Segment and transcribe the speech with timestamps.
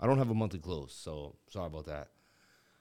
[0.00, 2.08] I don't have a monthly close, so sorry about that.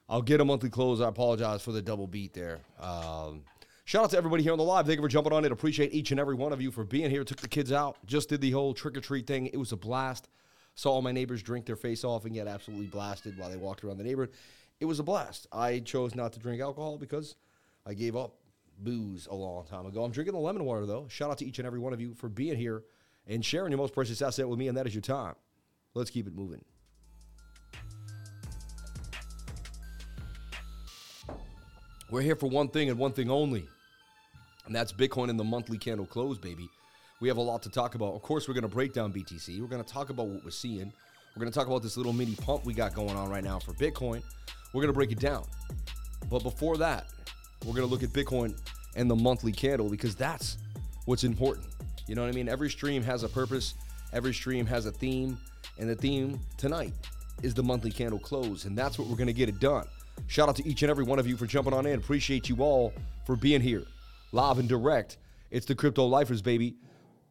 [0.10, 1.02] I'll get a monthly close.
[1.02, 2.60] I apologize for the double beat there.
[2.80, 3.44] Um,
[3.86, 4.86] shout out to everybody here on the live.
[4.86, 5.52] Thank you for jumping on it.
[5.52, 7.24] Appreciate each and every one of you for being here.
[7.24, 7.98] Took the kids out.
[8.06, 9.48] Just did the whole trick or treat thing.
[9.48, 10.30] It was a blast.
[10.76, 13.84] Saw all my neighbors drink their face off and get absolutely blasted while they walked
[13.84, 14.34] around the neighborhood.
[14.80, 15.48] It was a blast.
[15.52, 17.36] I chose not to drink alcohol because
[17.86, 18.36] I gave up
[18.80, 20.04] booze a long time ago.
[20.04, 21.08] I'm drinking the lemon water though.
[21.10, 22.84] Shout out to each and every one of you for being here
[23.26, 25.34] and sharing your most precious asset with me, and that is your time.
[25.96, 26.64] Let's keep it moving.
[32.10, 33.68] We're here for one thing and one thing only,
[34.66, 36.70] and that's Bitcoin and the monthly candle close, baby.
[37.20, 38.14] We have a lot to talk about.
[38.14, 39.60] Of course, we're going to break down BTC.
[39.60, 40.94] We're going to talk about what we're seeing.
[41.36, 43.60] We're going to talk about this little mini pump we got going on right now
[43.60, 44.24] for Bitcoin.
[44.72, 45.44] We're going to break it down.
[46.30, 47.08] But before that,
[47.66, 48.58] we're going to look at Bitcoin
[48.96, 50.58] and the monthly candle because that's
[51.06, 51.68] what's important.
[52.08, 52.48] You know what I mean?
[52.48, 53.74] Every stream has a purpose,
[54.14, 55.38] every stream has a theme,
[55.78, 56.94] and the theme tonight
[57.44, 59.86] is the monthly candle close, and that's what we're going to get it done.
[60.26, 62.00] Shout out to each and every one of you for jumping on in.
[62.00, 62.94] Appreciate you all
[63.26, 63.84] for being here,
[64.32, 65.18] live and direct.
[65.52, 66.76] It's the Crypto Lifers, baby.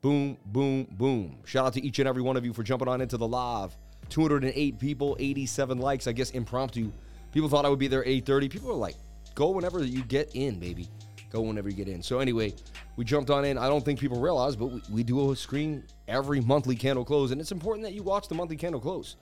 [0.01, 1.39] Boom, boom, boom.
[1.45, 3.77] Shout out to each and every one of you for jumping on into the live.
[4.09, 6.07] 208 people, 87 likes.
[6.07, 6.93] I guess impromptu.
[7.33, 8.51] People thought I would be there 8:30.
[8.51, 8.95] People are like,
[9.35, 10.89] go whenever you get in, baby.
[11.31, 12.03] Go whenever you get in.
[12.03, 12.55] So anyway,
[12.97, 13.59] we jumped on in.
[13.59, 17.33] I don't think people realize, but we, we do a screen every monthly candle close,
[17.33, 19.17] and it's important that you watch the monthly candle close.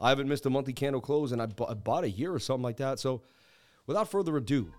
[0.00, 2.38] I haven't missed a monthly candle close, and I, bu- I bought a year or
[2.38, 2.98] something like that.
[2.98, 3.22] So,
[3.86, 4.72] without further ado,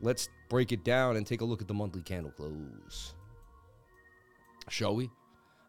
[0.00, 3.14] let's break it down and take a look at the monthly candle close.
[4.68, 5.10] Shall we?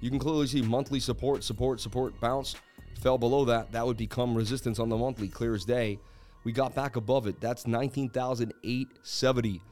[0.00, 2.54] You can clearly see monthly support, support, support, bounce,
[3.00, 3.72] fell below that.
[3.72, 5.98] That would become resistance on the monthly, clear as day.
[6.44, 7.40] We got back above it.
[7.40, 9.62] That's 19,870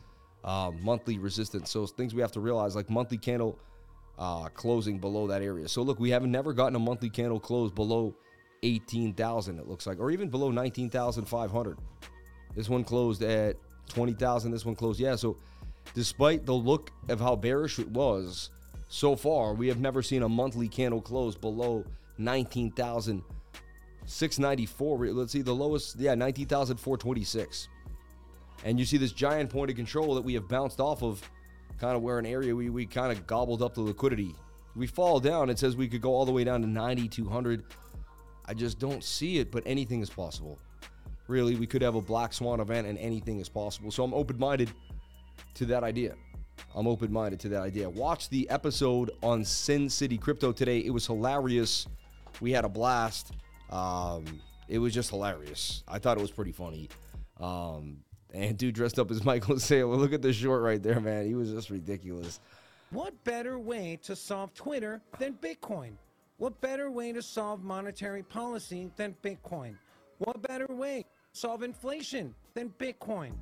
[0.44, 1.70] uh, monthly resistance.
[1.70, 3.58] So things we have to realize, like monthly candle
[4.18, 5.68] uh, closing below that area.
[5.68, 8.14] So look, we have never gotten a monthly candle close below
[8.62, 9.58] 18,000.
[9.58, 11.78] It looks like, or even below 19,500.
[12.54, 13.56] This one closed at
[13.88, 14.50] 20,000.
[14.50, 15.16] This one closed, yeah.
[15.16, 15.36] So
[15.94, 18.50] despite the look of how bearish it was
[18.88, 21.82] so far, we have never seen a monthly candle close below
[22.18, 25.06] 19,694.
[25.08, 27.68] Let's see, the lowest, yeah, 19,426
[28.64, 31.22] and you see this giant point of control that we have bounced off of,
[31.78, 34.34] kind of where an area we, we kind of gobbled up the liquidity.
[34.74, 37.64] We fall down, it says we could go all the way down to 9,200.
[38.46, 40.58] I just don't see it, but anything is possible.
[41.28, 43.90] Really, we could have a black swan event and anything is possible.
[43.90, 44.70] So I'm open minded
[45.56, 46.14] to that idea.
[46.74, 47.88] I'm open minded to that idea.
[47.88, 50.78] Watch the episode on Sin City Crypto today.
[50.78, 51.86] It was hilarious.
[52.40, 53.32] We had a blast.
[53.70, 54.24] Um,
[54.68, 55.82] it was just hilarious.
[55.88, 56.88] I thought it was pretty funny.
[57.40, 57.98] Um,
[58.32, 59.96] and dude dressed up as Michael Saylor.
[59.96, 61.26] Look at the short right there, man.
[61.26, 62.40] He was just ridiculous.
[62.90, 65.92] What better way to solve Twitter than Bitcoin?
[66.38, 69.74] What better way to solve monetary policy than Bitcoin?
[70.18, 73.32] What better way to solve inflation than Bitcoin?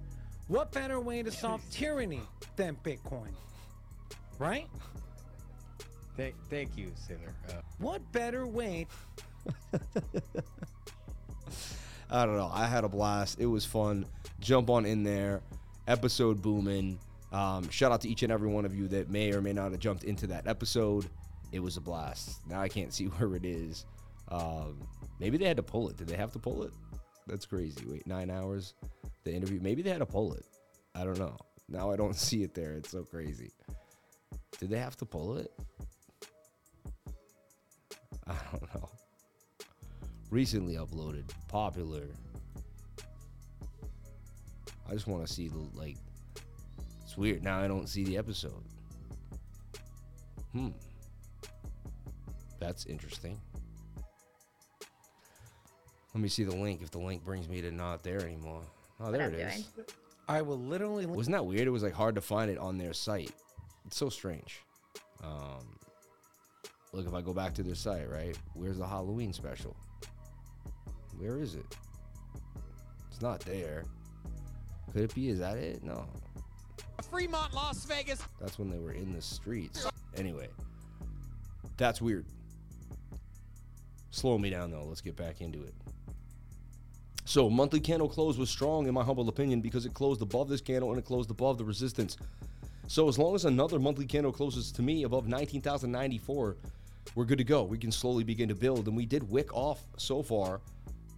[0.49, 2.21] What better way to solve tyranny
[2.57, 3.33] than Bitcoin?
[4.39, 4.67] Right?
[6.17, 7.33] Thank, thank you, Saylor.
[7.49, 8.87] Uh, What better way
[12.11, 12.51] I don't know.
[12.53, 13.41] I had a blast.
[13.41, 14.07] It was fun.
[14.41, 15.43] Jump on in there.
[15.89, 16.99] Episode booming.
[17.33, 19.73] Um, shout out to each and every one of you that may or may not
[19.73, 21.07] have jumped into that episode.
[21.53, 22.41] It was a blast.
[22.49, 23.85] Now I can't see where it is.
[24.29, 24.79] Um,
[25.19, 25.97] maybe they had to pull it.
[25.97, 26.73] Did they have to pull it?
[27.27, 27.85] That's crazy.
[27.87, 28.75] Wait, nine hours.
[29.25, 29.61] The interview.
[29.61, 30.45] Maybe they had to pull it.
[30.95, 31.37] I don't know.
[31.69, 32.73] Now I don't see it there.
[32.73, 33.51] It's so crazy.
[34.59, 35.53] Did they have to pull it?
[38.27, 38.89] I don't know.
[40.31, 42.09] Recently uploaded, popular.
[44.89, 45.97] I just want to see the like.
[47.03, 47.43] It's weird.
[47.43, 48.65] Now I don't see the episode.
[50.53, 50.71] Hmm.
[52.59, 53.39] That's interesting.
[56.15, 56.81] Let me see the link.
[56.83, 58.63] If the link brings me to not there anymore.
[59.01, 59.65] Oh, there it is.
[59.75, 59.87] doing.
[60.29, 61.07] I will literally.
[61.07, 61.67] Wasn't that weird?
[61.67, 63.33] It was like hard to find it on their site.
[63.85, 64.61] It's so strange.
[65.23, 65.79] Um,
[66.93, 68.39] look, if I go back to their site, right?
[68.55, 69.77] Where's the Halloween special?
[71.19, 71.77] Where is it?
[73.11, 73.85] It's not there.
[74.93, 75.29] Could it be?
[75.29, 75.83] Is that it?
[75.83, 76.07] No.
[77.11, 78.23] Fremont, Las Vegas.
[78.41, 79.87] That's when they were in the streets.
[80.17, 80.49] Anyway,
[81.77, 82.27] that's weird.
[84.11, 84.85] Slow me down though.
[84.85, 85.75] Let's get back into it.
[87.27, 90.61] So, monthly candle close was strong in my humble opinion because it closed above this
[90.61, 92.19] candle and it closed above the resistance.
[92.87, 96.57] So, as long as another monthly candle closes to me above 19,094,
[97.15, 97.63] we're good to go.
[97.63, 98.87] We can slowly begin to build.
[98.89, 100.61] And we did wick off so far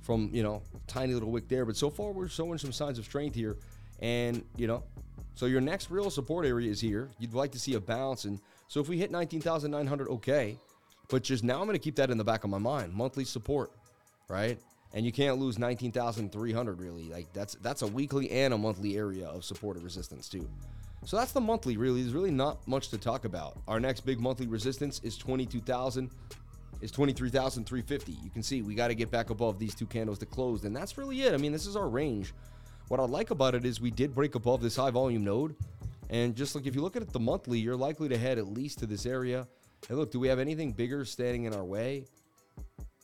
[0.03, 1.65] from, you know, tiny little wick there.
[1.65, 3.57] But so far, we're showing some signs of strength here.
[4.01, 4.85] And, you know,
[5.35, 7.11] so your next real support area is here.
[7.19, 8.25] You'd like to see a bounce.
[8.25, 10.57] And so if we hit 19,900, okay.
[11.09, 12.93] But just now, I'm going to keep that in the back of my mind.
[12.93, 13.73] Monthly support,
[14.29, 14.59] right?
[14.97, 17.11] And you can't lose 19,300 really.
[17.11, 20.49] Like that's that's a weekly and a monthly area of support or resistance too.
[21.05, 22.01] So that's the monthly really.
[22.01, 23.59] There's really not much to talk about.
[23.69, 26.11] Our next big monthly resistance is 22,000
[26.81, 28.13] is 23,350.
[28.25, 30.75] You can see we got to get back above these two candles to close and
[30.75, 31.35] that's really it.
[31.35, 32.33] I mean, this is our range.
[32.89, 35.57] What I like about it is we did break above this high volume node.
[36.09, 38.47] And just like if you look at it the monthly, you're likely to head at
[38.47, 39.47] least to this area.
[39.91, 42.07] And look, do we have anything bigger standing in our way?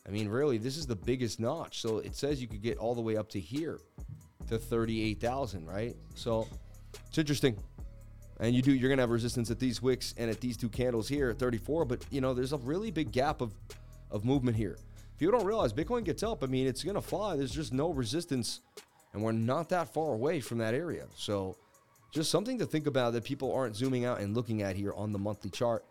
[0.07, 1.81] I mean, really, this is the biggest notch.
[1.81, 3.79] So it says you could get all the way up to here
[4.49, 5.95] to 38,000, right?
[6.15, 6.47] So
[7.07, 7.57] it's interesting.
[8.39, 10.69] And you do, you're going to have resistance at these wicks and at these two
[10.69, 11.85] candles here at 34.
[11.85, 13.53] But, you know, there's a really big gap of,
[14.11, 14.77] of movement here.
[15.15, 17.37] If you don't realize Bitcoin gets up, I mean, it's going to fly.
[17.37, 18.59] There's just no resistance.
[19.13, 21.05] And we're not that far away from that area.
[21.15, 21.55] So
[22.11, 25.11] just something to think about that people aren't zooming out and looking at here on
[25.11, 25.85] the monthly chart.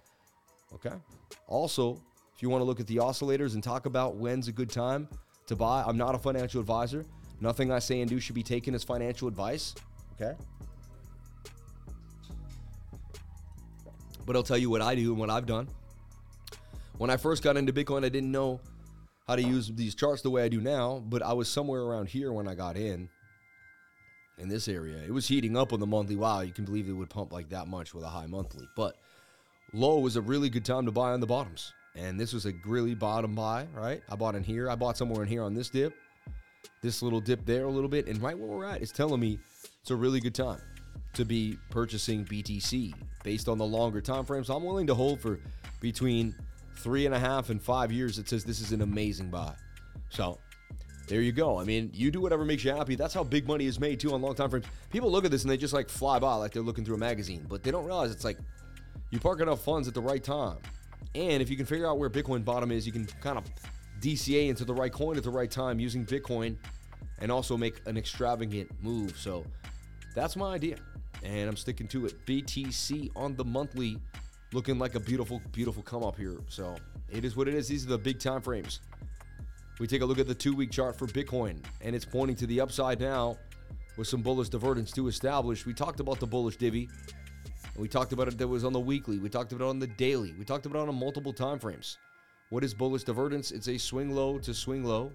[0.75, 0.95] Okay.
[1.47, 2.03] Also,
[2.43, 5.09] you want to look at the oscillators and talk about when's a good time
[5.47, 7.05] to buy, I'm not a financial advisor.
[7.41, 9.75] Nothing I say and do should be taken as financial advice.
[10.21, 10.37] Okay.
[14.25, 15.69] But I'll tell you what I do and what I've done.
[16.99, 18.61] When I first got into Bitcoin, I didn't know
[19.27, 22.09] how to use these charts the way I do now, but I was somewhere around
[22.09, 23.09] here when I got in.
[24.39, 26.17] In this area, it was heating up on the monthly.
[26.17, 28.67] Wow, you can believe it would pump like that much with a high monthly.
[28.77, 28.97] But
[29.73, 31.73] low was a really good time to buy on the bottoms.
[31.95, 34.03] And this was a really bottom buy, right?
[34.09, 34.71] I bought in here.
[34.71, 35.95] I bought somewhere in here on this dip,
[36.81, 38.07] this little dip there a little bit.
[38.07, 39.39] And right where we're at is telling me
[39.81, 40.61] it's a really good time
[41.15, 44.49] to be purchasing BTC based on the longer time frames.
[44.49, 45.39] I'm willing to hold for
[45.81, 46.35] between
[46.77, 48.19] three and a half and five years.
[48.19, 49.55] It says this is an amazing buy.
[50.09, 50.39] So
[51.09, 51.59] there you go.
[51.59, 52.95] I mean, you do whatever makes you happy.
[52.95, 54.67] That's how big money is made too on long time frames.
[54.91, 56.99] People look at this and they just like fly by like they're looking through a
[56.99, 58.39] magazine, but they don't realize it's like
[59.11, 60.57] you park enough funds at the right time.
[61.15, 63.45] And if you can figure out where Bitcoin bottom is, you can kind of
[64.01, 66.57] DCA into the right coin at the right time using Bitcoin
[67.21, 69.17] and also make an extravagant move.
[69.17, 69.45] So
[70.15, 70.77] that's my idea.
[71.23, 72.27] And I'm sticking to it.
[72.27, 73.99] BTC on the monthly
[74.53, 76.39] looking like a beautiful, beautiful come up here.
[76.49, 76.77] So
[77.11, 77.69] it is what it is.
[77.69, 78.81] These are the big time frames.
[79.79, 82.47] We take a look at the two week chart for Bitcoin, and it's pointing to
[82.47, 83.37] the upside now
[83.97, 85.67] with some bullish divergence to establish.
[85.67, 86.89] We talked about the bullish divvy.
[87.77, 89.19] We talked about it that was on the weekly.
[89.19, 90.35] We talked about it on the daily.
[90.39, 91.99] We talked about it on multiple time frames.
[92.51, 93.51] What is bullish divergence?
[93.51, 95.11] It's a swing low to swing low,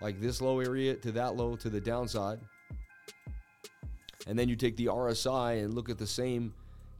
[0.00, 2.40] like this low area to that low to the downside.
[4.26, 6.52] And then you take the RSI and look at the same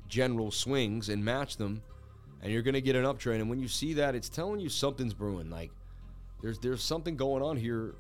[0.09, 1.83] general swings and match them,
[2.43, 3.37] and you're going to get an uptrend.
[3.37, 5.50] And when you see that, it's telling you something's brewing.
[5.50, 5.71] Like
[6.41, 7.95] there's there's something going on here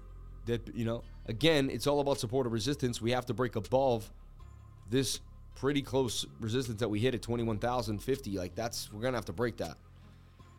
[0.46, 1.02] that you know.
[1.26, 3.00] Again, it's all about support or resistance.
[3.00, 4.10] We have to break above
[4.90, 5.20] this
[5.54, 8.38] pretty close resistance that we hit at 21,050.
[8.38, 9.76] Like that's we're gonna have to break that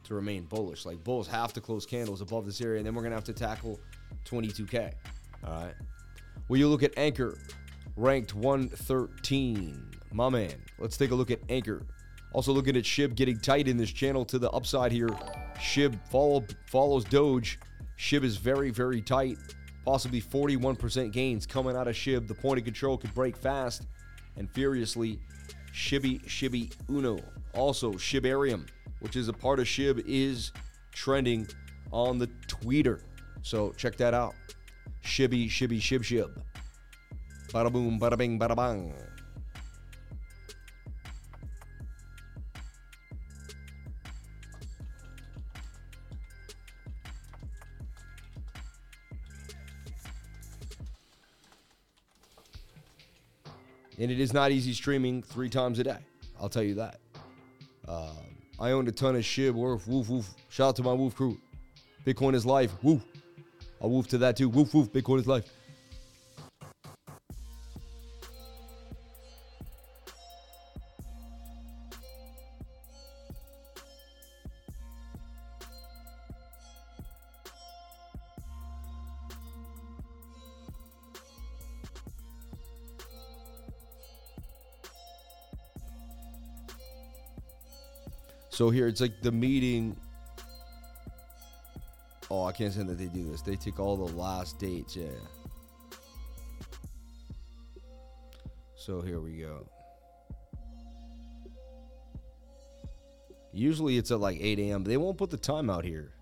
[0.06, 0.86] to remain bullish.
[0.86, 3.34] Like bulls have to close candles above this area, and then we're gonna have to
[3.34, 3.80] tackle
[4.26, 4.94] 22k.
[5.46, 5.74] All right.
[6.48, 7.38] Well, you look at Ankr,
[7.96, 9.92] ranked 113.
[10.12, 10.54] My man.
[10.78, 11.86] Let's take a look at Ankr.
[12.34, 15.10] Also looking at Shib getting tight in this channel to the upside here.
[15.58, 17.60] Shib follow, follows Doge.
[17.98, 19.38] Shib is very, very tight.
[19.86, 22.28] Possibly 41% gains coming out of Shib.
[22.28, 23.86] The point of control could break fast
[24.38, 25.20] and furiously.
[25.74, 27.20] Shibby Shibby Uno.
[27.54, 28.68] Also, Shibarium,
[29.00, 30.52] which is a part of Shib, is
[30.92, 31.48] trending
[31.92, 33.02] on the tweeter.
[33.42, 34.36] So check that out.
[35.04, 36.32] Shibby Shibby Shib Shib.
[37.52, 38.94] Bada boom, bada bing, bada bang.
[54.04, 56.00] And it is not easy streaming three times a day.
[56.38, 57.00] I'll tell you that.
[57.88, 59.88] Um, I owned a ton of shit worth.
[59.88, 60.30] Woof, woof.
[60.50, 61.40] Shout out to my woof crew.
[62.06, 62.74] Bitcoin is life.
[62.84, 63.02] Woof.
[63.82, 64.50] I'll woof to that too.
[64.50, 64.92] Woof, woof.
[64.92, 65.46] Bitcoin is life.
[88.64, 89.94] So here it's like the meeting.
[92.32, 93.42] Oh, I can't say that they do this.
[93.42, 95.08] They take all the last dates, yeah.
[98.78, 99.68] So here we go.
[103.52, 104.86] Usually it's at like 8 a.m.
[104.86, 106.14] They won't put the time out here.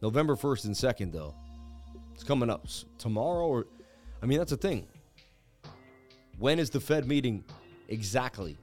[0.00, 1.34] November 1st and 2nd, though.
[2.14, 3.66] It's coming up tomorrow, or
[4.22, 4.86] I mean, that's the thing.
[6.38, 7.42] When is the Fed meeting
[7.88, 8.58] exactly?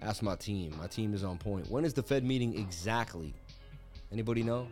[0.00, 0.74] Ask my team.
[0.78, 1.68] My team is on point.
[1.70, 3.34] When is the Fed meeting exactly?
[4.12, 4.68] Anybody know?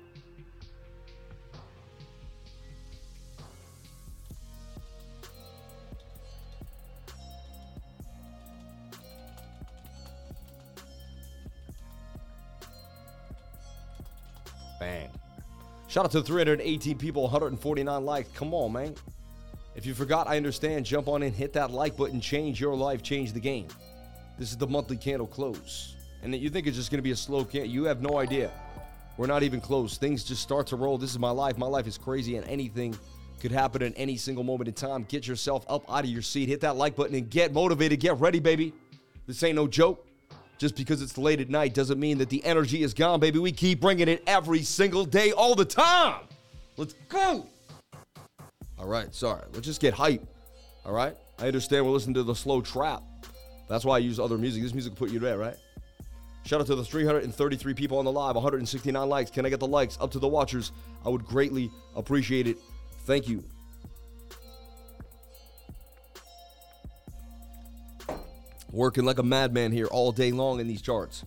[14.79, 15.11] Bang.
[15.89, 18.29] Shout out to 318 people, 149 likes.
[18.33, 18.95] Come on, man.
[19.75, 20.87] If you forgot, I understand.
[20.87, 23.69] Jump on in, hit that like button, change your life, change the game.
[24.39, 25.97] This is the monthly candle close.
[26.23, 27.71] And you think it's just going to be a slow candle.
[27.71, 28.51] You have no idea.
[29.17, 29.97] We're not even close.
[29.97, 30.99] Things just start to roll.
[30.99, 31.57] This is my life.
[31.57, 32.97] My life is crazy, and anything
[33.41, 35.05] could happen at any single moment in time.
[35.09, 38.01] Get yourself up out of your seat, hit that like button, and get motivated.
[38.01, 38.73] Get ready, baby.
[39.27, 40.07] This ain't no joke.
[40.59, 43.39] Just because it's late at night doesn't mean that the energy is gone, baby.
[43.39, 46.23] We keep bringing it every single day, all the time.
[46.77, 47.47] Let's go.
[48.79, 49.43] All right, sorry.
[49.53, 50.27] Let's just get hype.
[50.85, 51.17] All right?
[51.39, 53.03] I understand we're listening to the slow trap.
[53.69, 54.63] That's why I use other music.
[54.63, 55.57] This music put you there, right?
[56.45, 59.31] Shout out to the 333 people on the live, 169 likes.
[59.33, 60.71] Can I get the likes up to the watchers?
[61.05, 62.57] I would greatly appreciate it.
[63.05, 63.43] Thank you.
[68.71, 71.25] Working like a madman here all day long in these charts.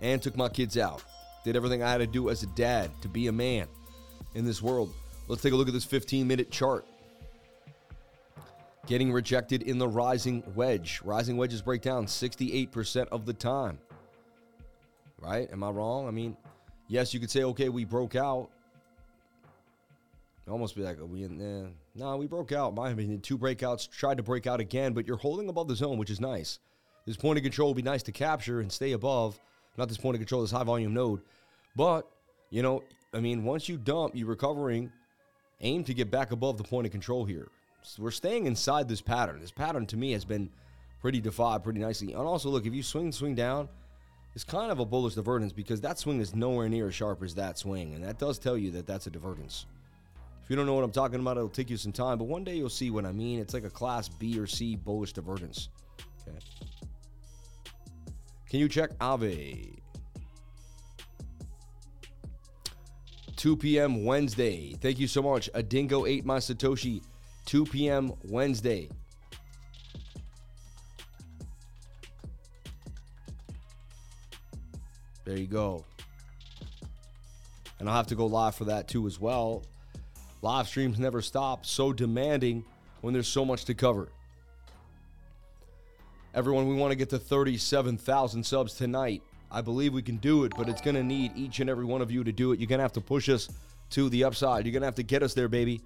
[0.00, 1.02] And took my kids out.
[1.44, 3.66] Did everything I had to do as a dad to be a man
[4.34, 4.92] in this world.
[5.26, 6.86] Let's take a look at this 15 minute chart.
[8.90, 11.00] Getting rejected in the rising wedge.
[11.04, 13.78] Rising wedges break down 68% of the time.
[15.20, 15.48] Right?
[15.52, 16.08] Am I wrong?
[16.08, 16.36] I mean,
[16.88, 18.50] yes, you could say, okay, we broke out.
[20.50, 21.70] Almost be like, are we in eh, there?
[21.94, 22.74] No, we broke out.
[22.74, 25.96] My opinion, two breakouts, tried to break out again, but you're holding above the zone,
[25.96, 26.58] which is nice.
[27.06, 29.38] This point of control would be nice to capture and stay above.
[29.78, 31.20] Not this point of control, this high volume node.
[31.76, 32.10] But,
[32.50, 32.82] you know,
[33.14, 34.90] I mean, once you dump, you're recovering.
[35.60, 37.46] Aim to get back above the point of control here.
[37.98, 39.40] We're staying inside this pattern.
[39.40, 40.50] This pattern to me has been
[41.00, 42.12] pretty defied pretty nicely.
[42.12, 43.68] And also, look, if you swing, swing down,
[44.34, 47.34] it's kind of a bullish divergence because that swing is nowhere near as sharp as
[47.34, 47.94] that swing.
[47.94, 49.66] And that does tell you that that's a divergence.
[50.44, 52.44] If you don't know what I'm talking about, it'll take you some time, but one
[52.44, 53.40] day you'll see what I mean.
[53.40, 55.68] It's like a class B or C bullish divergence.
[56.28, 56.38] Okay.
[58.48, 59.76] Can you check Aave?
[63.36, 64.04] 2 p.m.
[64.04, 64.74] Wednesday.
[64.80, 65.50] Thank you so much.
[65.54, 67.00] Adingo ate my Satoshi.
[67.46, 68.12] 2 p.m.
[68.24, 68.88] Wednesday.
[75.24, 75.84] There you go.
[77.78, 79.64] And I'll have to go live for that too as well.
[80.42, 81.64] Live streams never stop.
[81.64, 82.64] So demanding
[83.00, 84.08] when there's so much to cover.
[86.34, 89.22] Everyone, we want to get to 37,000 subs tonight.
[89.50, 92.02] I believe we can do it, but it's going to need each and every one
[92.02, 92.60] of you to do it.
[92.60, 93.48] You're going to have to push us
[93.90, 94.64] to the upside.
[94.64, 95.80] You're going to have to get us there, baby.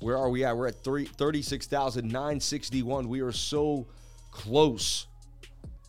[0.00, 0.56] Where are we at?
[0.56, 3.08] We're at 3, 36,961.
[3.08, 3.86] We are so
[4.30, 5.06] close.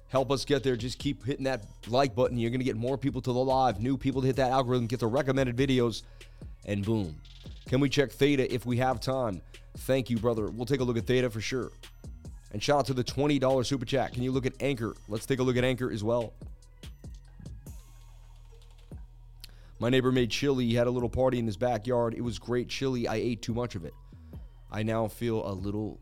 [0.10, 0.76] Help us get there.
[0.76, 2.38] Just keep hitting that like button.
[2.38, 4.88] You're going to get more people to the live, new people to hit that algorithm,
[4.88, 6.04] get the recommended videos,
[6.66, 7.16] and boom.
[7.68, 9.42] Can we check Theta if we have time?
[9.78, 10.48] Thank you, brother.
[10.48, 11.72] We'll take a look at Theta for sure.
[12.52, 14.14] And shout out to the $20 super chat.
[14.14, 14.94] Can you look at Ankr?
[15.08, 16.34] Let's take a look at Ankr as well.
[19.80, 20.68] My neighbor made chili.
[20.68, 22.14] He had a little party in his backyard.
[22.14, 23.08] It was great chili.
[23.08, 23.94] I ate too much of it.
[24.72, 26.00] I now feel a little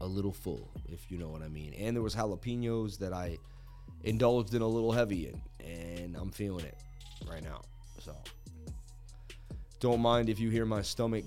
[0.00, 1.74] a little full, if you know what I mean.
[1.74, 3.38] And there was jalapenos that I
[4.04, 6.78] indulged in a little heavy in, and I'm feeling it
[7.28, 7.62] right now.
[7.98, 8.14] So
[9.80, 11.24] don't mind if you hear my stomach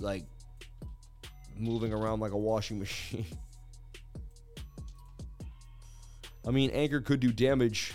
[0.00, 0.24] like
[1.56, 3.26] moving around like a washing machine.
[6.46, 7.94] I mean, Ankr could do damage.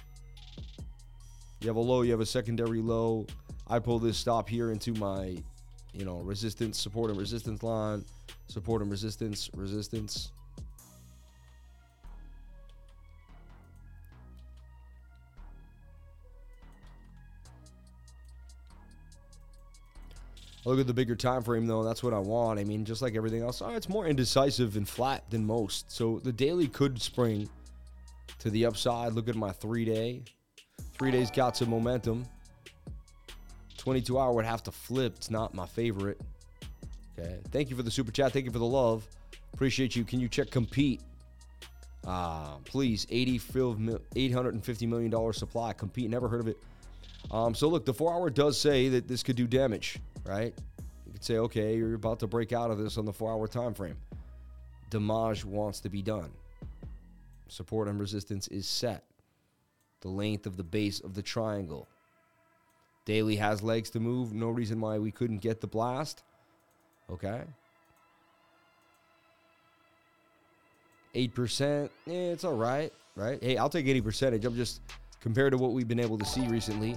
[1.62, 3.26] You have a low, you have a secondary low.
[3.68, 5.38] I pull this stop here into my,
[5.94, 8.04] you know, resistance, support and resistance line.
[8.48, 10.32] Support and resistance, resistance.
[20.66, 21.84] Look at the bigger time frame though.
[21.84, 22.60] That's what I want.
[22.60, 25.92] I mean, just like everything else, oh, it's more indecisive and flat than most.
[25.92, 27.50] So the daily could spring
[28.40, 29.14] to the upside.
[29.14, 30.24] Look at my three day.
[30.94, 32.26] Three days got some momentum.
[33.84, 35.14] 22 hour would have to flip.
[35.18, 36.22] It's not my favorite.
[37.20, 37.40] Okay.
[37.52, 38.32] Thank you for the super chat.
[38.32, 39.06] Thank you for the love.
[39.54, 40.06] Appreciate you.
[40.06, 41.02] Can you check compete?
[42.08, 45.74] Uh, please, 80 $850 million supply.
[45.74, 46.10] Compete.
[46.10, 46.58] Never heard of it.
[47.30, 50.54] Um, so look, the four hour does say that this could do damage, right?
[51.06, 53.50] You could say, okay, you're about to break out of this on the four hour
[53.50, 53.98] time frame.
[54.92, 56.32] Damage wants to be done.
[57.50, 59.04] Support and resistance is set.
[60.00, 61.90] The length of the base of the triangle.
[63.06, 64.34] Daily has legs to move.
[64.34, 66.24] No reason why we couldn't get the blast.
[67.10, 67.42] Okay.
[71.14, 73.42] 8%, eh, it's all right, right?
[73.44, 74.44] Hey, I'll take 80%.
[74.46, 74.82] I'm just
[75.20, 76.96] compared to what we've been able to see recently.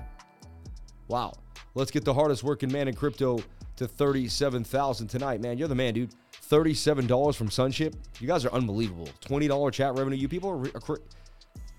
[1.08, 1.34] Wow.
[1.74, 3.38] Let's get the hardest working man in crypto
[3.76, 5.58] to 37,000 tonight, man.
[5.58, 6.10] You're the man, dude.
[6.48, 7.94] $37 from Sunship.
[8.18, 9.08] You guys are unbelievable.
[9.26, 10.16] $20 chat revenue.
[10.16, 10.98] You people are, are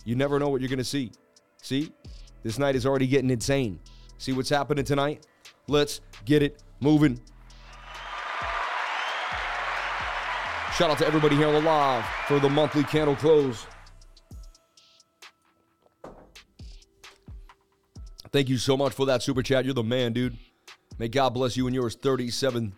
[0.06, 1.12] you never know what you're going to see.
[1.62, 1.92] See?
[2.44, 3.80] This night is already getting insane.
[4.18, 5.26] See what's happening tonight?
[5.68, 7.20] Let's get it moving.
[10.76, 13.66] Shout out to everybody here on the live for the monthly candle close.
[18.32, 19.66] Thank you so much for that super chat.
[19.66, 20.38] You're the man, dude.
[21.00, 21.96] May God bless you and yours.
[21.96, 22.72] $37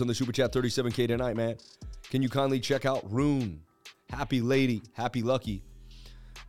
[0.00, 1.56] on the super chat, 37K tonight, man.
[2.10, 3.60] Can you kindly check out Rune?
[4.08, 5.62] Happy lady, happy lucky.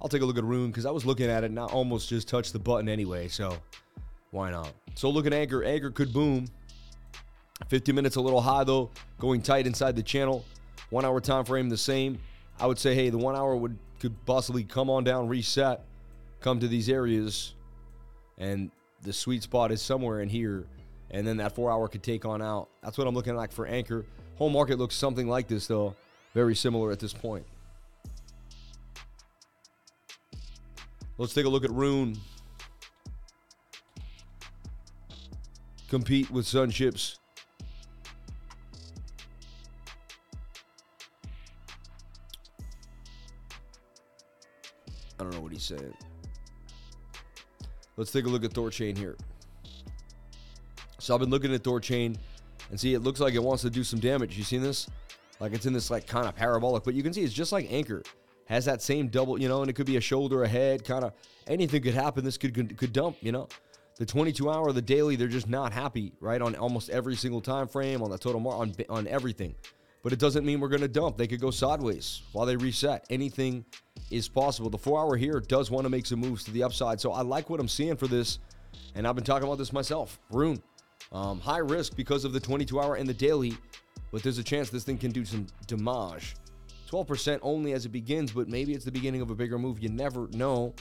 [0.02, 2.10] I'll take a look at Rune because I was looking at it and I almost
[2.10, 3.58] just touched the button anyway, so
[4.32, 4.72] why not?
[4.96, 5.66] So look at Ankr.
[5.66, 6.48] Ankr could boom.
[7.70, 10.46] 50 minutes a little high though, going tight inside the channel.
[10.90, 12.20] One hour time frame the same.
[12.60, 15.84] I would say, hey, the one hour would could possibly come on down, reset,
[16.40, 17.56] come to these areas,
[18.38, 18.70] and
[19.02, 20.66] the sweet spot is somewhere in here,
[21.10, 22.70] and then that four hour could take on out.
[22.84, 24.06] That's what I'm looking like for Ankr.
[24.38, 25.96] Whole market looks something like this though,
[26.34, 27.46] very similar at this point.
[31.18, 32.16] Let's take a look at Rune.
[35.90, 37.18] Compete with Sunships.
[45.20, 45.94] I don't know what he's saying.
[47.96, 49.16] Let's take a look at Thorchain here.
[51.00, 52.16] So I've been looking at Thorchain
[52.70, 54.38] and see it looks like it wants to do some damage.
[54.38, 54.88] You seen this?
[55.40, 57.70] Like it's in this like kind of parabolic, but you can see it's just like
[57.70, 58.06] Ankr.
[58.46, 61.04] Has that same double, you know, and it could be a shoulder, a head, kind
[61.04, 61.14] of
[61.48, 62.24] anything could happen.
[62.24, 63.48] This could, could could dump, you know.
[63.98, 66.42] The 22 hour, the daily, they're just not happy, right?
[66.42, 69.56] On almost every single time frame, on the total on on everything.
[70.04, 71.18] But it doesn't mean we're going to dump.
[71.18, 73.06] They could go sideways while they reset.
[73.10, 73.66] Anything
[74.12, 74.70] is possible.
[74.70, 77.02] The four hour here does want to make some moves to the upside.
[77.02, 78.40] So I like what I'm seeing for this.
[78.96, 80.20] And I've been talking about this myself.
[80.32, 80.62] Rune,
[81.12, 83.58] um, high risk because of the 22 hour and the daily,
[84.12, 86.36] but there's a chance this thing can do some damage.
[86.90, 89.80] 12% only as it begins, but maybe it's the beginning of a bigger move.
[89.80, 90.74] You never know.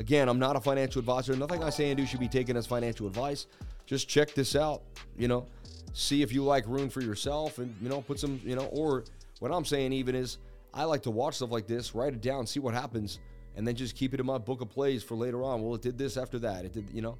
[0.00, 1.36] Again, I'm not a financial advisor.
[1.36, 3.46] Nothing I say and do should be taken as financial advice.
[3.84, 4.82] Just check this out.
[5.18, 5.46] You know,
[5.92, 9.04] see if you like Rune for yourself and, you know, put some, you know, or
[9.40, 10.38] what I'm saying even is
[10.72, 13.18] I like to watch stuff like this, write it down, see what happens,
[13.56, 15.60] and then just keep it in my book of plays for later on.
[15.62, 16.64] Well, it did this after that.
[16.64, 17.18] It did, you know.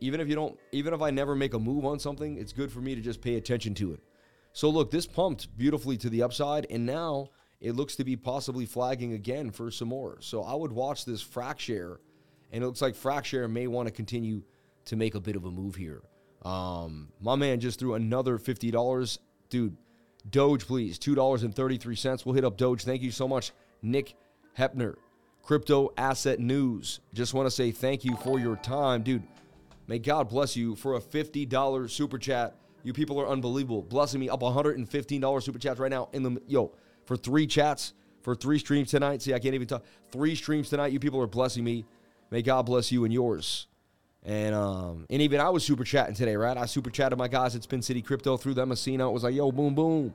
[0.00, 2.70] Even if you don't, even if I never make a move on something, it's good
[2.70, 4.00] for me to just pay attention to it.
[4.52, 8.66] So look, this pumped beautifully to the upside, and now it looks to be possibly
[8.66, 10.18] flagging again for some more.
[10.20, 12.00] So I would watch this Frax Share,
[12.52, 14.42] and it looks like Frax Share may want to continue
[14.86, 16.02] to make a bit of a move here.
[16.42, 19.18] Um, my man just threw another fifty dollars,
[19.50, 19.76] dude.
[20.30, 20.98] Doge, please.
[20.98, 22.26] $2.33.
[22.26, 22.84] We'll hit up Doge.
[22.84, 24.14] Thank you so much, Nick
[24.58, 24.96] Hepner.
[25.42, 27.00] Crypto Asset News.
[27.14, 29.22] Just want to say thank you for your time, dude.
[29.86, 32.56] May God bless you for a $50 super chat.
[32.82, 33.82] You people are unbelievable.
[33.82, 36.72] Blessing me up $115 super chats right now in the yo
[37.08, 39.22] for three chats for three streams tonight.
[39.22, 39.82] See, I can't even talk.
[40.12, 40.92] Three streams tonight.
[40.92, 41.86] You people are blessing me.
[42.30, 43.66] May God bless you and yours.
[44.24, 46.56] And um, and even I was super chatting today, right?
[46.56, 48.68] I super chatted my guys at Sin City Crypto through them.
[48.68, 49.08] Messina.
[49.08, 50.12] It was like, yo, boom, boom.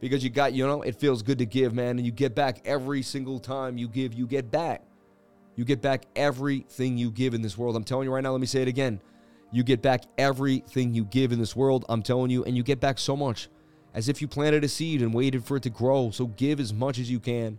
[0.00, 1.98] Because you got, you know, it feels good to give, man.
[1.98, 4.82] And you get back every single time you give, you get back.
[5.54, 7.76] You get back everything you give in this world.
[7.76, 9.02] I'm telling you right now, let me say it again.
[9.50, 11.84] You get back everything you give in this world.
[11.90, 13.48] I'm telling you, and you get back so much
[13.94, 16.10] as if you planted a seed and waited for it to grow.
[16.10, 17.58] So give as much as you can.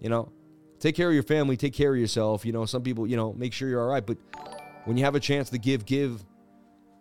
[0.00, 0.32] You know,
[0.80, 2.44] take care of your family, take care of yourself.
[2.44, 4.04] You know, some people, you know, make sure you're all right.
[4.04, 4.18] But
[4.84, 6.24] when you have a chance to give, give.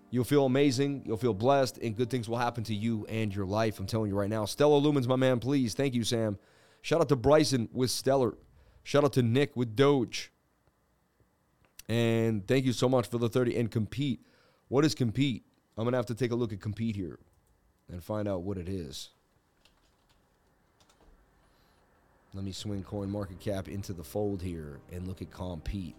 [0.10, 1.04] You'll feel amazing.
[1.06, 3.78] You'll feel blessed, and good things will happen to you and your life.
[3.78, 4.46] I'm telling you right now.
[4.46, 5.74] Stellar Lumens, my man, please.
[5.74, 6.38] Thank you, Sam.
[6.82, 8.38] Shout out to Bryson with Stellar.
[8.84, 10.32] Shout out to Nick with Doge.
[11.90, 13.58] And thank you so much for the 30.
[13.58, 14.22] And compete.
[14.70, 15.44] What is compete?
[15.78, 17.20] I'm going to have to take a look at compete here
[17.92, 19.10] and find out what it is.
[22.34, 25.96] Let me swing CoinMarketCap into the fold here and look at compete.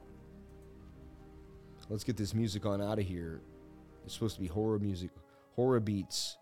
[1.88, 3.40] Let's get this music on out of here.
[4.05, 5.11] It's supposed to be horror music,
[5.57, 6.37] horror beats.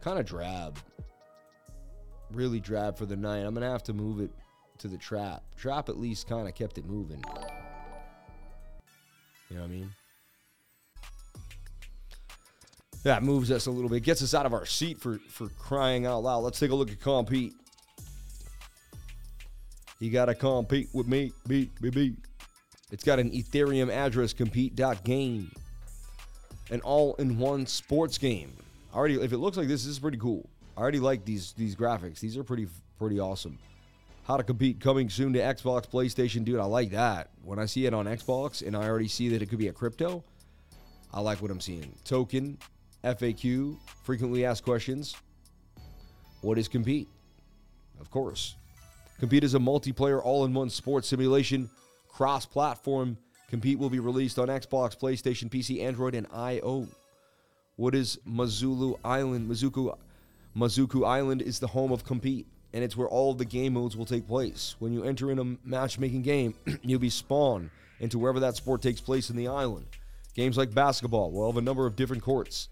[0.00, 0.78] Kind of drab.
[2.30, 3.40] Really drab for the night.
[3.40, 4.30] I'm going to have to move it
[4.78, 5.42] to the trap.
[5.56, 7.22] Trap at least kind of kept it moving.
[9.48, 9.90] You know what I mean?
[13.04, 16.04] That moves us a little bit, gets us out of our seat for, for crying
[16.04, 16.40] out loud.
[16.40, 17.54] Let's take a look at compete.
[20.00, 22.16] You got to compete with me, beat, beat, beat.
[22.90, 25.50] It's got an Ethereum address, compete.game.
[26.70, 28.52] An all-in-one sports game.
[28.94, 30.48] Already, if it looks like this, this is pretty cool.
[30.76, 32.20] I already like these these graphics.
[32.20, 33.58] These are pretty pretty awesome.
[34.24, 36.60] How to compete coming soon to Xbox, PlayStation, dude.
[36.60, 37.30] I like that.
[37.42, 39.72] When I see it on Xbox and I already see that it could be a
[39.72, 40.22] crypto,
[41.12, 41.92] I like what I'm seeing.
[42.04, 42.58] Token,
[43.04, 45.16] FAQ, frequently asked questions.
[46.40, 47.08] What is Compete?
[48.00, 48.56] Of course.
[49.18, 51.68] Compete is a multiplayer all in one sports simulation,
[52.08, 53.16] cross platform.
[53.48, 56.86] Compete will be released on Xbox, PlayStation, PC, Android, and IO.
[57.76, 59.50] What is Mazulu Island?
[59.50, 59.96] Mazuku,
[60.56, 63.96] Mazuku Island is the home of Compete, and it's where all of the game modes
[63.96, 64.76] will take place.
[64.78, 69.00] When you enter in a matchmaking game, you'll be spawned into wherever that sport takes
[69.00, 69.86] place in the island.
[70.34, 72.68] Games like basketball will have a number of different courts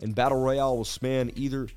[0.00, 1.68] and Battle Royale will span either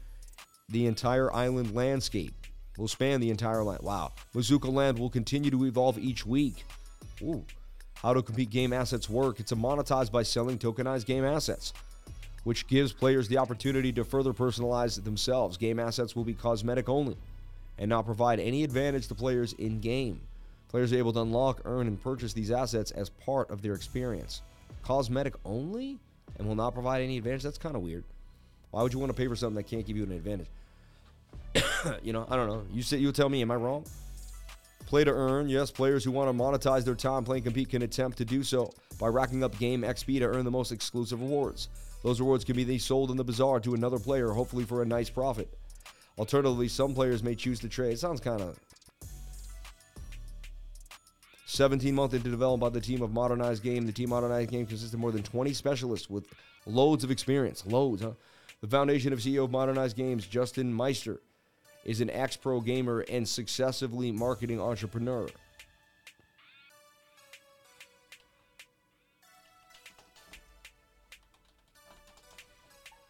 [0.70, 2.34] the entire island landscape.
[2.78, 3.84] Will span the entire land.
[3.84, 4.14] Wow.
[4.34, 6.64] Mazuka Land will continue to evolve each week.
[7.22, 7.46] Ooh.
[7.96, 9.40] How to compete game assets work?
[9.40, 11.74] It's a monetized by selling tokenized game assets,
[12.46, 15.58] which gives players the opportunity to further personalize themselves.
[15.58, 17.18] Game assets will be cosmetic only
[17.78, 20.22] and not provide any advantage to players in game.
[20.70, 24.42] Players are able to unlock, earn, and purchase these assets as part of their experience.
[24.82, 26.00] Cosmetic only?
[26.42, 27.44] And will not provide any advantage.
[27.44, 28.04] That's kind of weird.
[28.72, 30.48] Why would you want to pay for something that can't give you an advantage?
[32.04, 32.64] you know, I don't know.
[32.74, 33.86] You say you will tell me, am I wrong?
[34.88, 35.50] Play to earn.
[35.50, 38.74] Yes, players who want to monetize their time playing compete can attempt to do so
[39.00, 41.70] by racking up game XP to earn the most exclusive rewards.
[42.04, 44.86] Those rewards can be then sold in the bazaar to another player, hopefully for a
[44.86, 45.48] nice profit.
[46.18, 47.94] Alternatively, some players may choose to trade.
[47.94, 48.60] It sounds kind of
[51.52, 53.86] 17 months into development by the team of Modernized Game.
[53.86, 56.26] The team Modernized Game consists of more than 20 specialists with
[56.66, 57.66] loads of experience.
[57.66, 58.12] Loads, huh?
[58.62, 61.20] The foundation of CEO of Modernized Games, Justin Meister,
[61.84, 65.28] is an ex pro gamer and successively marketing entrepreneur.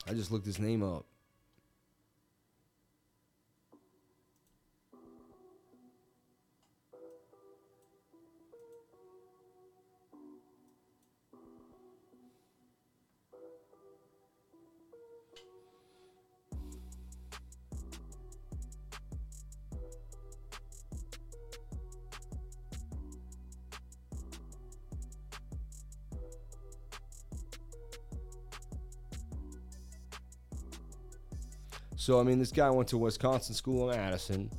[0.07, 1.05] I just looked his name up.
[32.11, 34.51] So I mean, this guy went to Wisconsin School of Madison,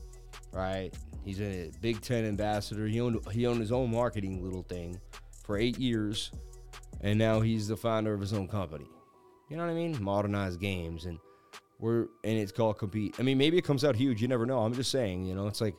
[0.54, 0.90] right?
[1.22, 2.86] He's a Big Ten ambassador.
[2.86, 4.98] He owned he owned his own marketing little thing
[5.44, 6.30] for eight years,
[7.02, 8.86] and now he's the founder of his own company.
[9.50, 10.02] You know what I mean?
[10.02, 11.18] Modernized games, and
[11.78, 13.16] we're and it's called compete.
[13.18, 14.22] I mean, maybe it comes out huge.
[14.22, 14.60] You never know.
[14.60, 15.26] I'm just saying.
[15.26, 15.74] You know, it's like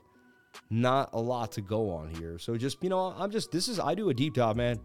[0.69, 2.38] not a lot to go on here.
[2.38, 4.79] So just you know, I'm just this is I do a deep dive, man.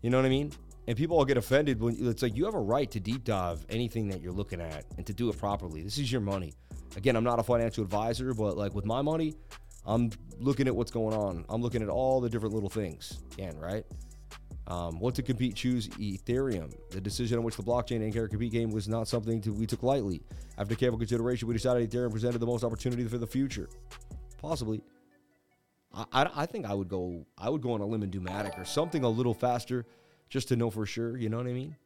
[0.00, 0.52] You know what I mean?
[0.86, 3.64] And people all get offended when it's like you have a right to deep dive
[3.68, 5.82] anything that you're looking at and to do it properly.
[5.82, 6.54] This is your money.
[6.96, 9.34] Again, I'm not a financial advisor, but like with my money,
[9.86, 11.44] I'm looking at what's going on.
[11.48, 13.20] I'm looking at all the different little things.
[13.34, 13.84] Again, right?
[14.66, 15.56] Um, what to compete?
[15.56, 16.72] Choose Ethereum.
[16.90, 19.82] The decision on which the blockchain and compete game was not something to, we took
[19.82, 20.22] lightly.
[20.58, 23.68] After careful consideration, we decided Ethereum presented the most opportunity for the future.
[24.40, 24.80] Possibly.
[25.92, 27.26] I, I, I think I would go.
[27.36, 29.86] I would go on a limb and do Matic or something a little faster
[30.30, 31.18] just to know for sure.
[31.18, 31.76] You know what I mean?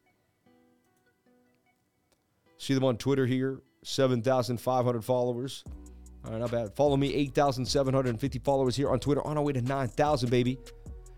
[2.57, 5.63] See them on Twitter here, 7,500 followers.
[6.23, 6.75] All right, not bad.
[6.75, 10.57] Follow me, 8,750 followers here on Twitter, on our way to 9,000, baby.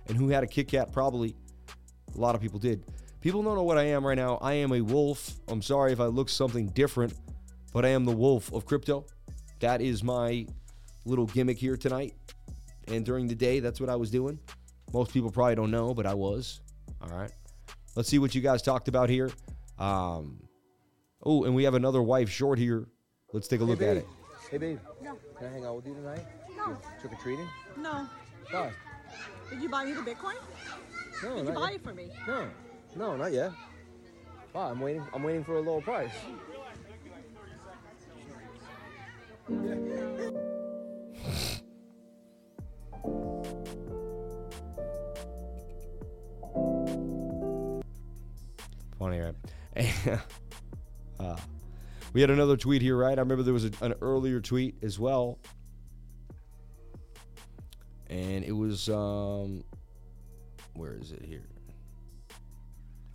[0.07, 0.91] And who had a Kit Kat?
[0.91, 1.35] Probably
[2.15, 2.83] a lot of people did.
[3.21, 4.37] People don't know what I am right now.
[4.41, 5.31] I am a wolf.
[5.47, 7.13] I'm sorry if I look something different,
[7.73, 9.05] but I am the wolf of crypto.
[9.59, 10.45] That is my
[11.05, 12.13] little gimmick here tonight.
[12.87, 14.39] And during the day, that's what I was doing.
[14.93, 16.61] Most people probably don't know, but I was.
[17.01, 17.31] All right.
[17.95, 19.31] Let's see what you guys talked about here.
[19.79, 20.41] Um,
[21.23, 22.87] oh, and we have another wife short here.
[23.33, 24.07] Let's take a look at it.
[24.49, 24.79] Hey, babe.
[25.01, 25.17] No.
[25.37, 26.25] Can I hang out with you tonight?
[26.55, 26.77] No.
[27.01, 27.47] Trick or treating?
[27.77, 28.07] No.
[28.51, 28.71] Why?
[29.49, 30.35] Did you buy me the Bitcoin?
[31.23, 31.75] No, Did you buy yet.
[31.75, 32.09] it for me?
[32.27, 32.47] No,
[32.95, 33.51] no, not yet.
[34.53, 34.69] Why?
[34.69, 35.03] I'm waiting.
[35.13, 36.11] I'm waiting for a lower price.
[48.99, 49.35] Funny, right?
[51.19, 51.37] uh,
[52.13, 53.17] we had another tweet here, right?
[53.17, 55.39] I remember there was a, an earlier tweet as well.
[58.09, 59.63] And it was, um,
[60.73, 61.47] where is it here?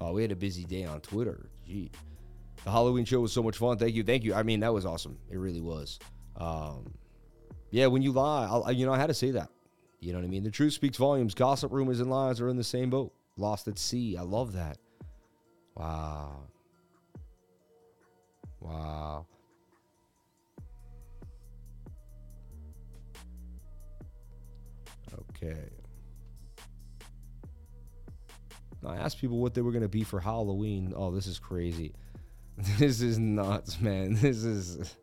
[0.01, 1.49] Oh, we had a busy day on Twitter.
[1.67, 1.91] Gee.
[2.65, 3.79] The Halloween show was so much fun.
[3.79, 4.03] Thank you.
[4.03, 4.35] Thank you.
[4.35, 5.19] I mean, that was awesome.
[5.31, 5.99] It really was.
[6.37, 6.93] Um,
[7.71, 9.49] yeah, when you lie, I'll, you know, I had to say that.
[10.01, 10.43] You know what I mean?
[10.43, 11.35] The truth speaks volumes.
[11.35, 13.13] Gossip, rumors, and lies are in the same boat.
[13.37, 14.17] Lost at sea.
[14.17, 14.79] I love that.
[15.75, 16.49] Wow.
[18.61, 19.27] Wow.
[25.31, 25.71] Okay.
[28.87, 30.93] I asked people what they were going to be for Halloween.
[30.97, 31.95] Oh, this is crazy.
[32.79, 34.15] This is nuts, man.
[34.21, 34.95] This is.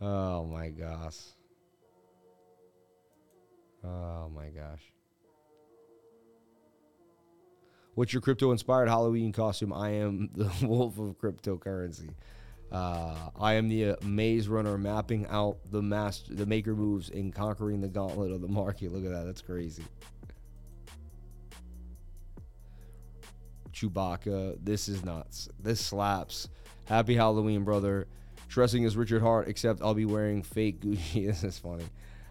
[0.00, 1.16] Oh my gosh.
[3.82, 4.89] Oh my gosh.
[8.00, 9.74] What's your crypto inspired Halloween costume?
[9.74, 12.14] I am the wolf of cryptocurrency.
[12.72, 17.30] Uh, I am the uh, maze runner mapping out the master, the maker moves and
[17.30, 18.90] conquering the gauntlet of the market.
[18.90, 19.26] Look at that.
[19.26, 19.84] That's crazy.
[23.70, 24.56] Chewbacca.
[24.64, 25.50] This is nuts.
[25.62, 26.48] This slaps.
[26.86, 28.06] Happy Halloween, brother.
[28.48, 31.26] Dressing as Richard Heart, except I'll be wearing fake Gucci.
[31.26, 31.84] this is funny.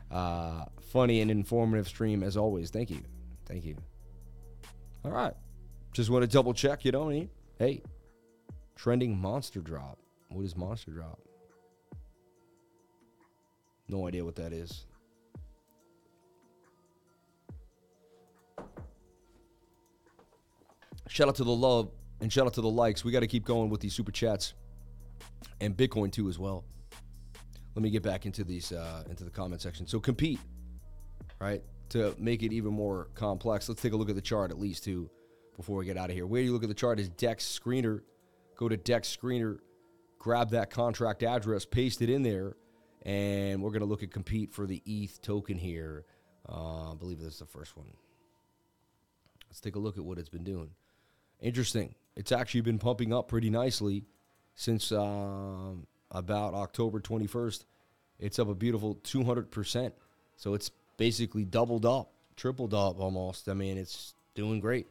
[0.09, 2.71] Uh, funny and informative stream as always.
[2.71, 3.03] Thank you.
[3.45, 3.77] Thank you.
[5.05, 5.35] All right.
[5.93, 7.29] Just want to double check, you I mean?
[7.57, 7.81] Hey,
[8.75, 9.97] trending monster drop.
[10.29, 11.19] What is monster drop?
[13.87, 14.85] No idea what that is.
[21.07, 21.89] Shout out to the love
[22.21, 23.03] and shout out to the likes.
[23.03, 24.53] We got to keep going with these super chats
[25.59, 26.63] and Bitcoin too as well.
[27.73, 29.87] Let me get back into these uh, into the comment section.
[29.87, 30.39] So compete,
[31.39, 31.63] right?
[31.89, 34.83] To make it even more complex, let's take a look at the chart at least
[34.83, 35.09] too
[35.59, 36.25] before we get out of here.
[36.25, 37.99] Where you look at the chart is Dex Screener.
[38.55, 39.59] Go to Dex Screener,
[40.17, 42.55] grab that contract address, paste it in there,
[43.03, 46.05] and we're gonna look at compete for the ETH token here.
[46.47, 47.87] Uh, I believe this is the first one.
[49.49, 50.69] Let's take a look at what it's been doing.
[51.41, 51.93] Interesting.
[52.15, 54.05] It's actually been pumping up pretty nicely
[54.55, 57.65] since um, about October 21st.
[58.17, 59.91] It's up a beautiful 200%.
[60.37, 63.49] So it's basically doubled up, tripled up almost.
[63.49, 64.87] I mean, it's doing great.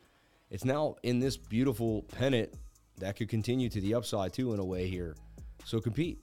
[0.50, 2.54] It's now in this beautiful pennant
[2.98, 5.14] that could continue to the upside too, in a way here.
[5.64, 6.20] So compete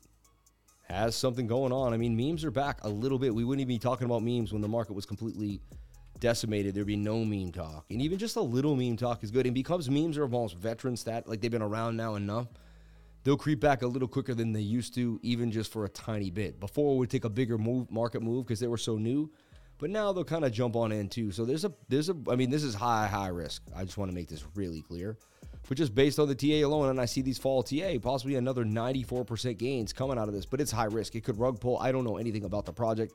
[0.84, 1.94] has something going on.
[1.94, 3.34] I mean, memes are back a little bit.
[3.34, 5.62] We wouldn't even be talking about memes when the market was completely
[6.20, 6.76] decimated.
[6.76, 9.46] There'd be no meme talk, and even just a little meme talk is good.
[9.46, 12.48] And because memes are almost veteran stat, like they've been around now enough,
[13.24, 16.30] they'll creep back a little quicker than they used to, even just for a tiny
[16.30, 16.60] bit.
[16.60, 19.32] Before it would take a bigger move, market move, because they were so new.
[19.78, 21.32] But now they'll kind of jump on in too.
[21.32, 23.64] So there's a there's a I mean this is high high risk.
[23.76, 25.18] I just want to make this really clear.
[25.68, 28.64] But just based on the TA alone, and I see these fall TA, possibly another
[28.64, 30.46] 94% gains coming out of this.
[30.46, 31.16] But it's high risk.
[31.16, 31.80] It could rug pull.
[31.80, 33.14] I don't know anything about the project.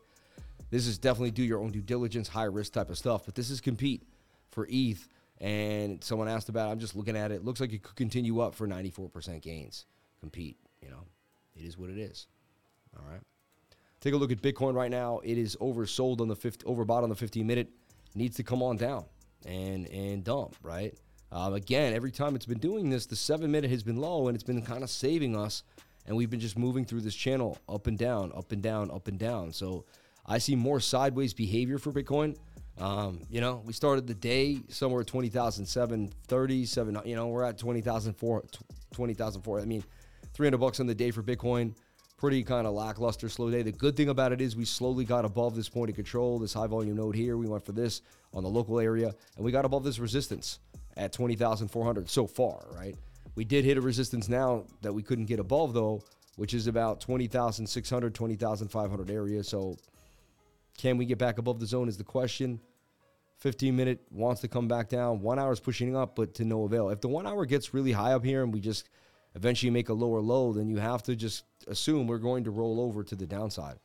[0.70, 3.24] This is definitely do your own due diligence, high risk type of stuff.
[3.24, 4.02] But this is compete
[4.50, 5.06] for ETH.
[5.40, 6.72] And someone asked about it.
[6.72, 7.44] I'm just looking at it.
[7.44, 9.86] Looks like it could continue up for 94% gains.
[10.20, 11.06] Compete, you know.
[11.56, 12.26] It is what it is.
[12.96, 13.20] All right.
[14.00, 15.20] Take a look at Bitcoin right now.
[15.22, 17.68] It is oversold on the 50, overbought on the 15 minute.
[18.14, 19.04] Needs to come on down
[19.46, 20.94] and and dump, right?
[21.30, 24.34] Um, again, every time it's been doing this, the seven minute has been low and
[24.34, 25.62] it's been kind of saving us.
[26.06, 29.06] And we've been just moving through this channel up and down, up and down, up
[29.06, 29.52] and down.
[29.52, 29.84] So
[30.26, 32.36] I see more sideways behavior for Bitcoin.
[32.78, 37.58] Um, you know, we started the day somewhere at 20,730, seven, you know, we're at
[37.58, 38.44] 20,004,
[38.92, 39.60] 20,004.
[39.60, 39.84] I mean,
[40.32, 41.74] 300 bucks on the day for Bitcoin.
[42.20, 43.62] Pretty kind of lackluster, slow day.
[43.62, 46.52] The good thing about it is we slowly got above this point of control, this
[46.52, 47.38] high volume node here.
[47.38, 48.02] We went for this
[48.34, 50.58] on the local area, and we got above this resistance
[50.98, 52.94] at 20,400 so far, right?
[53.36, 56.02] We did hit a resistance now that we couldn't get above, though,
[56.36, 59.42] which is about 20,600, 20,500 area.
[59.42, 59.78] So
[60.76, 62.60] can we get back above the zone is the question.
[63.38, 65.20] 15 minute wants to come back down.
[65.20, 66.90] One hour is pushing up, but to no avail.
[66.90, 68.90] If the one hour gets really high up here and we just
[69.34, 72.80] eventually make a lower low, then you have to just assume we're going to roll
[72.80, 73.78] over to the downside.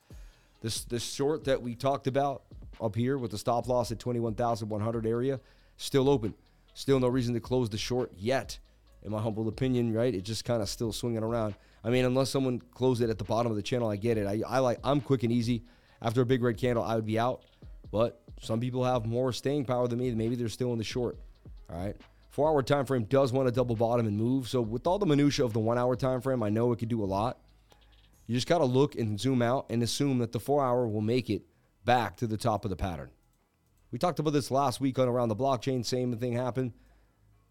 [0.62, 2.44] This this short that we talked about
[2.82, 5.40] up here with the stop loss at 21,100 area
[5.78, 6.34] still open.
[6.74, 8.58] Still no reason to close the short yet,
[9.04, 10.14] in my humble opinion, right?
[10.14, 11.56] It's just kind of still swinging around.
[11.84, 14.28] I mean, unless someone closed it at the bottom of the channel, I get it.
[14.28, 15.64] I, I like I'm quick and easy.
[16.02, 17.44] After a big red candle, I would be out.
[17.92, 20.12] But some people have more staying power than me.
[20.12, 21.18] Maybe they're still in the short.
[21.70, 21.96] All right.
[22.36, 24.50] Four hour time frame does want to double bottom and move.
[24.50, 26.90] So with all the minutia of the one hour time frame, I know it could
[26.90, 27.40] do a lot.
[28.28, 31.00] You just got to look and zoom out and assume that the four hour will
[31.00, 31.44] make it
[31.86, 33.10] back to the top of the pattern.
[33.90, 35.86] We talked about this last week on Around the Blockchain.
[35.86, 36.74] Same thing happened.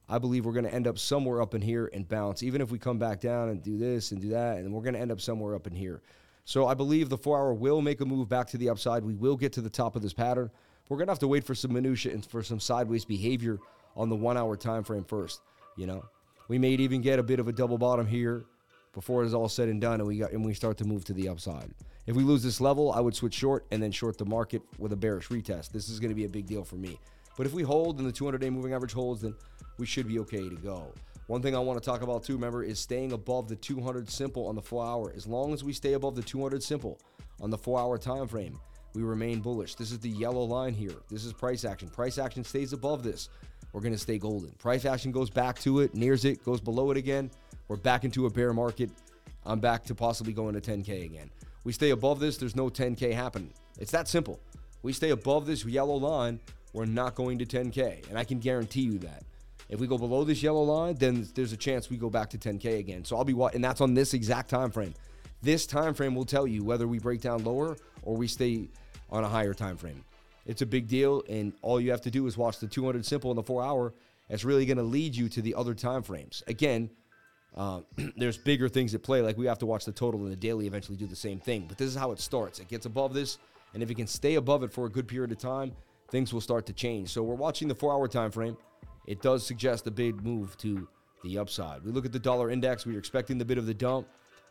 [0.06, 2.42] I believe we're going to end up somewhere up in here and bounce.
[2.42, 4.92] Even if we come back down and do this and do that, and we're going
[4.92, 6.02] to end up somewhere up in here.
[6.44, 9.02] So I believe the four hour will make a move back to the upside.
[9.02, 10.50] We will get to the top of this pattern.
[10.90, 13.58] We're going to have to wait for some minutia and for some sideways behavior
[13.96, 15.40] on the one hour time frame first.
[15.76, 16.04] You know,
[16.48, 18.44] we may even get a bit of a double bottom here
[18.92, 21.12] before it's all said and done, and we got and we start to move to
[21.12, 21.70] the upside.
[22.06, 24.92] If we lose this level, I would switch short and then short the market with
[24.92, 25.72] a bearish retest.
[25.72, 26.98] This is going to be a big deal for me.
[27.36, 29.34] But if we hold and the 200 day moving average holds, then
[29.78, 30.92] we should be okay to go.
[31.26, 34.46] One thing I want to talk about too, remember, is staying above the 200 simple
[34.46, 35.12] on the four hour.
[35.16, 37.00] As long as we stay above the 200 simple
[37.40, 38.60] on the four hour time frame,
[38.94, 39.74] we remain bullish.
[39.74, 40.94] This is the yellow line here.
[41.10, 41.88] This is price action.
[41.88, 43.30] Price action stays above this.
[43.74, 44.52] We're going to stay golden.
[44.52, 47.28] Price action goes back to it, nears it, goes below it again.
[47.66, 48.88] We're back into a bear market.
[49.44, 51.28] I'm back to possibly going to 10K again.
[51.64, 53.52] We stay above this, there's no 10K happening.
[53.80, 54.38] It's that simple.
[54.82, 56.38] We stay above this yellow line,
[56.72, 58.08] we're not going to 10K.
[58.08, 59.24] And I can guarantee you that.
[59.68, 62.38] If we go below this yellow line, then there's a chance we go back to
[62.38, 63.04] 10K again.
[63.04, 64.94] So I'll be watching, and that's on this exact time frame.
[65.42, 68.68] This time frame will tell you whether we break down lower or we stay
[69.10, 70.04] on a higher time frame.
[70.46, 73.30] It's a big deal, and all you have to do is watch the 200 simple
[73.30, 73.94] in the four hour.
[74.28, 76.42] It's really going to lead you to the other time frames.
[76.46, 76.90] Again,
[77.56, 77.80] uh,
[78.16, 79.22] there's bigger things at play.
[79.22, 81.66] Like we have to watch the total and the daily eventually do the same thing.
[81.68, 82.58] But this is how it starts.
[82.58, 83.38] It gets above this,
[83.72, 85.72] and if it can stay above it for a good period of time,
[86.10, 87.10] things will start to change.
[87.10, 88.56] So we're watching the four-hour time frame.
[89.06, 90.88] It does suggest a big move to
[91.22, 91.82] the upside.
[91.84, 92.86] We look at the dollar index.
[92.86, 94.06] We were expecting the bit of the dump.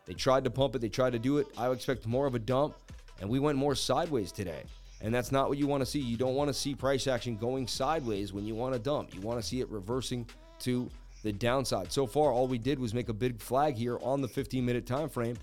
[0.06, 0.80] They tried to pump it.
[0.80, 1.46] They tried to do it.
[1.56, 2.74] I expect more of a dump,
[3.20, 4.64] and we went more sideways today.
[5.00, 5.98] And that's not what you want to see.
[5.98, 9.14] You don't want to see price action going sideways when you want to dump.
[9.14, 10.26] You want to see it reversing
[10.60, 10.88] to
[11.22, 11.92] the downside.
[11.92, 14.86] So far, all we did was make a big flag here on the 15 minute
[14.86, 15.36] time frame.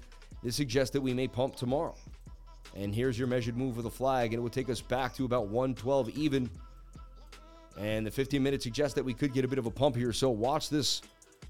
[0.44, 1.96] This suggests that we may pump tomorrow.
[2.76, 5.26] And here's your measured move of the flag, and it would take us back to
[5.26, 6.50] about 112 even.
[7.78, 10.14] And the 15 minute suggests that we could get a bit of a pump here.
[10.14, 11.02] So watch this.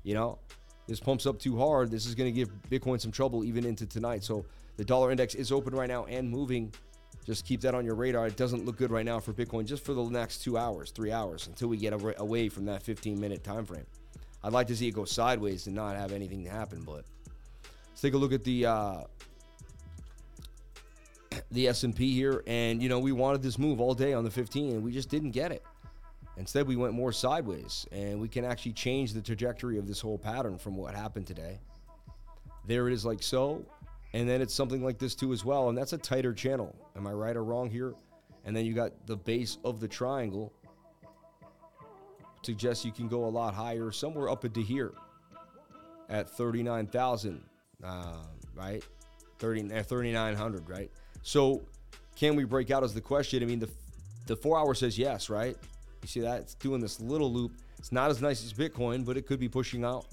[0.03, 0.39] You know,
[0.87, 1.91] this pumps up too hard.
[1.91, 4.23] This is going to give Bitcoin some trouble even into tonight.
[4.23, 4.45] So
[4.77, 6.73] the dollar index is open right now and moving
[7.25, 8.27] just keep that on your radar.
[8.27, 11.11] It doesn't look good right now for Bitcoin just for the next two hours, three
[11.11, 13.85] hours until we get away from that 15 minute time frame.
[14.43, 17.05] I'd like to see it go sideways and not have anything happen, but
[17.89, 19.03] let's take a look at the uh,
[21.51, 24.71] the S&P here and you know we wanted this move all day on the 15
[24.75, 25.63] and we just didn't get it.
[26.37, 30.17] Instead we went more sideways and we can actually change the trajectory of this whole
[30.17, 31.59] pattern from what happened today.
[32.65, 33.63] There it is like so
[34.13, 36.75] and then it's something like this too as well, and that's a tighter channel.
[36.95, 37.93] Am I right or wrong here?
[38.45, 40.51] And then you got the base of the triangle.
[42.43, 44.93] Suggests you can go a lot higher, somewhere up into here
[46.09, 47.41] at 39,000,
[47.83, 48.15] uh,
[48.55, 48.83] right?
[49.39, 50.91] 30, uh, 3,900, right?
[51.23, 51.61] So
[52.15, 53.41] can we break out as the question?
[53.43, 53.69] I mean, the,
[54.25, 55.55] the four hour says yes, right?
[56.01, 56.41] You see that?
[56.41, 57.53] It's doing this little loop.
[57.77, 60.05] It's not as nice as Bitcoin, but it could be pushing out.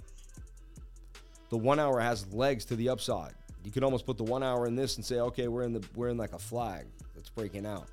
[1.51, 3.33] The one hour has legs to the upside.
[3.65, 5.85] You could almost put the one hour in this and say, okay, we're in the
[5.95, 7.89] we're in like a flag that's breaking out.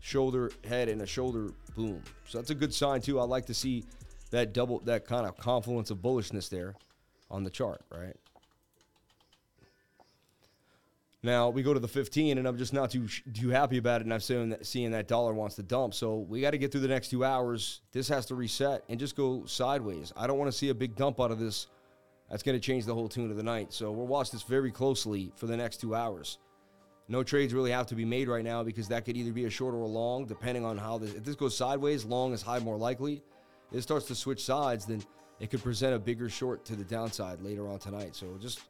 [0.00, 2.02] Shoulder, head, and a shoulder boom.
[2.26, 3.18] So that's a good sign too.
[3.18, 3.84] I like to see
[4.30, 6.74] that double that kind of confluence of bullishness there
[7.30, 8.16] on the chart, right?
[11.24, 14.04] Now we go to the 15, and I'm just not too too happy about it.
[14.04, 16.82] And I'm that, seeing that dollar wants to dump, so we got to get through
[16.82, 17.80] the next two hours.
[17.92, 20.12] This has to reset and just go sideways.
[20.18, 21.68] I don't want to see a big dump out of this
[22.30, 23.72] that's going to change the whole tune of the night.
[23.72, 26.38] So we'll watch this very closely for the next two hours.
[27.06, 29.50] No trades really have to be made right now because that could either be a
[29.50, 31.12] short or a long, depending on how this.
[31.14, 33.22] If this goes sideways, long is high more likely.
[33.70, 35.02] If it starts to switch sides, then
[35.38, 38.16] it could present a bigger short to the downside later on tonight.
[38.16, 38.60] So just,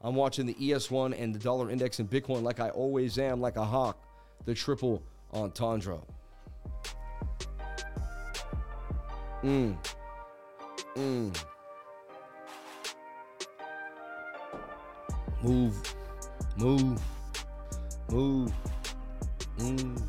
[0.00, 3.56] I'm watching the ES1 and the dollar index in Bitcoin like I always am, like
[3.56, 4.04] a hawk,
[4.44, 5.02] the triple
[5.32, 5.98] entendre.
[9.42, 9.76] Mmm.
[10.94, 11.44] Mmm.
[15.42, 15.94] Move,
[16.56, 17.00] move,
[18.10, 18.52] move,
[19.58, 20.02] move.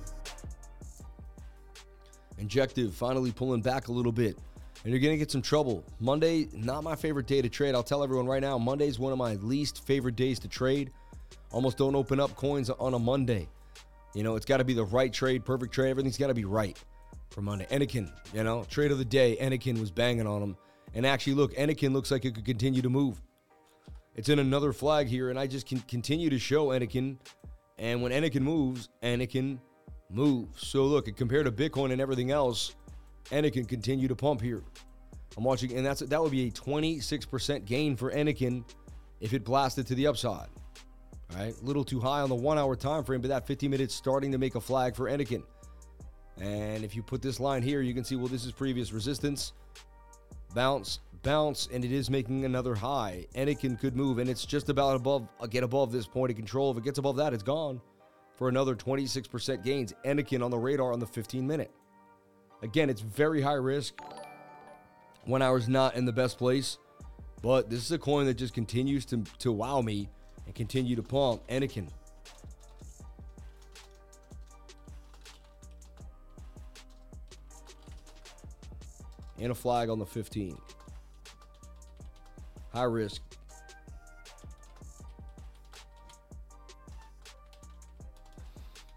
[2.37, 4.37] Injective finally pulling back a little bit.
[4.83, 5.83] And you're going to get some trouble.
[5.99, 7.73] Monday, not my favorite day to trade.
[7.73, 10.91] I'll tell everyone right now, Monday is one of my least favorite days to trade.
[11.51, 13.47] Almost don't open up coins on a Monday.
[14.13, 15.89] You know, it's got to be the right trade, perfect trade.
[15.89, 16.77] Everything's got to be right.
[17.33, 17.65] for Monday.
[17.71, 19.37] Anakin, you know, trade of the day.
[19.41, 20.57] Anakin was banging on him.
[20.93, 23.19] And actually, look, Anakin looks like it could continue to move.
[24.15, 27.17] It's in another flag here, and I just can continue to show Anakin.
[27.79, 29.57] And when Anakin moves, Anakin
[30.09, 30.67] moves.
[30.67, 32.75] So look, compared to Bitcoin and everything else,
[33.31, 34.63] Anakin continue to pump here.
[35.35, 38.63] I'm watching, and that's that would be a 26% gain for Anakin
[39.19, 40.47] if it blasted to the upside.
[41.31, 43.95] All right, a little too high on the one-hour time frame, but that 50 minutes
[43.95, 45.41] starting to make a flag for Anakin.
[46.39, 49.53] And if you put this line here, you can see well, this is previous resistance,
[50.53, 53.25] bounce, bounce, and it is making another high.
[53.35, 56.71] Anakin could move, and it's just about above, uh, get above this point of control.
[56.71, 57.81] If it gets above that, it's gone
[58.35, 59.93] for another 26% gains.
[60.05, 61.71] Anakin on the radar on the 15 minute.
[62.61, 63.95] Again, it's very high risk.
[65.25, 66.77] One hour's not in the best place,
[67.41, 70.09] but this is a coin that just continues to, to wow me
[70.45, 71.45] and continue to pump.
[71.47, 71.89] Anakin.
[79.39, 80.57] And a flag on the 15.
[82.73, 83.21] High risk.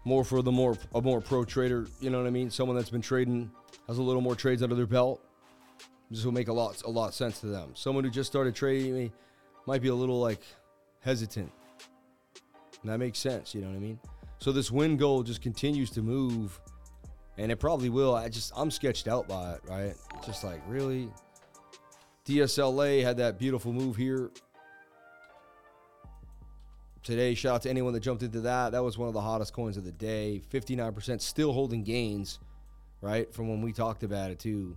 [0.03, 2.49] More for the more a more pro trader, you know what I mean?
[2.49, 3.51] Someone that's been trading
[3.87, 5.21] has a little more trades under their belt.
[6.09, 7.71] This will make a lot a lot of sense to them.
[7.75, 9.11] Someone who just started trading me
[9.65, 10.41] might be a little like
[11.01, 11.51] hesitant.
[12.81, 13.99] And that makes sense, you know what I mean?
[14.39, 16.59] So this win goal just continues to move,
[17.37, 18.15] and it probably will.
[18.15, 19.93] I just I'm sketched out by it, right?
[20.25, 21.09] Just like really.
[22.27, 24.29] DSLA had that beautiful move here
[27.01, 27.33] today.
[27.33, 28.73] Shout out to anyone that jumped into that.
[28.73, 30.41] That was one of the hottest coins of the day.
[30.51, 32.39] 59% still holding gains,
[32.99, 33.33] right?
[33.33, 34.75] From when we talked about it too.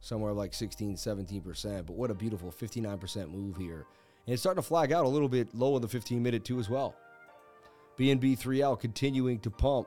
[0.00, 1.86] Somewhere like 16, 17%.
[1.86, 3.86] But what a beautiful 59% move here.
[4.26, 6.58] And it's starting to flag out a little bit low in the 15 minute too
[6.58, 6.96] as well.
[7.96, 9.86] BNB 3L continuing to pump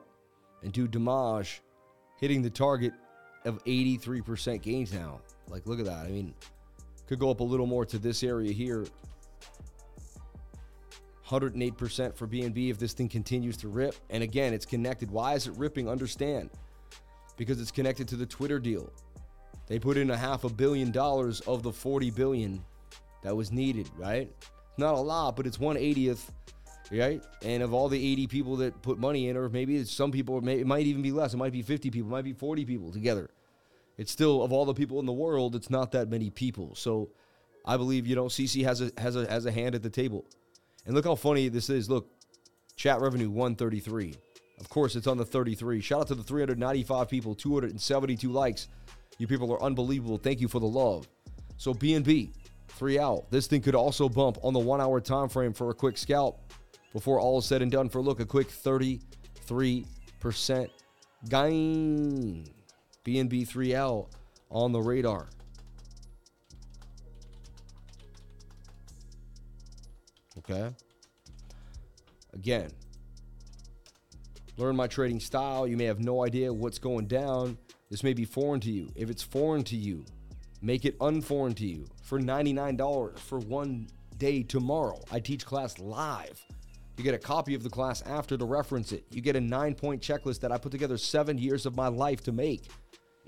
[0.63, 1.61] and do damage,
[2.17, 2.93] hitting the target
[3.43, 5.19] of 83% gains now.
[5.49, 6.05] Like, look at that.
[6.05, 6.33] I mean,
[7.07, 8.85] could go up a little more to this area here.
[11.27, 13.95] 108% for BNB if this thing continues to rip.
[14.09, 15.11] And again, it's connected.
[15.11, 15.87] Why is it ripping?
[15.87, 16.49] Understand.
[17.37, 18.91] Because it's connected to the Twitter deal.
[19.67, 22.63] They put in a half a billion dollars of the 40 billion
[23.21, 24.31] that was needed, right?
[24.77, 26.29] Not a lot, but it's 180th,
[26.91, 27.23] right?
[27.43, 30.65] And of all the 80 people that put money in, or maybe some people, it
[30.65, 31.33] might even be less.
[31.33, 33.29] It might be 50 people, it might be 40 people together.
[33.99, 36.73] It's still of all the people in the world, it's not that many people.
[36.73, 37.09] So
[37.65, 40.25] I believe you know CZ has a has a has a hand at the table.
[40.85, 41.89] And look how funny this is.
[41.89, 42.07] Look,
[42.77, 44.15] chat revenue 133.
[44.61, 45.81] Of course, it's on the 33.
[45.81, 48.69] Shout out to the 395 people, 272 likes.
[49.17, 50.17] You people are unbelievable.
[50.17, 51.05] Thank you for the love.
[51.57, 52.29] So BNB,
[52.79, 53.25] 3L.
[53.29, 56.53] This thing could also bump on the one hour time frame for a quick scalp
[56.93, 57.89] before all is said and done.
[57.89, 60.69] For look, a quick 33%
[61.27, 62.45] gain.
[63.09, 64.07] BNB 3L
[64.51, 65.29] on the radar.
[70.37, 70.69] Okay.
[72.33, 72.69] Again,
[74.57, 75.67] learn my trading style.
[75.67, 77.57] You may have no idea what's going down.
[77.89, 78.89] This may be foreign to you.
[78.95, 80.05] If it's foreign to you,
[80.61, 83.87] make it unforeign to you for $99 for one
[84.17, 84.99] day tomorrow.
[85.11, 86.39] I teach class live.
[86.97, 89.05] You get a copy of the class after to reference it.
[89.09, 92.21] You get a nine point checklist that I put together seven years of my life
[92.25, 92.69] to make.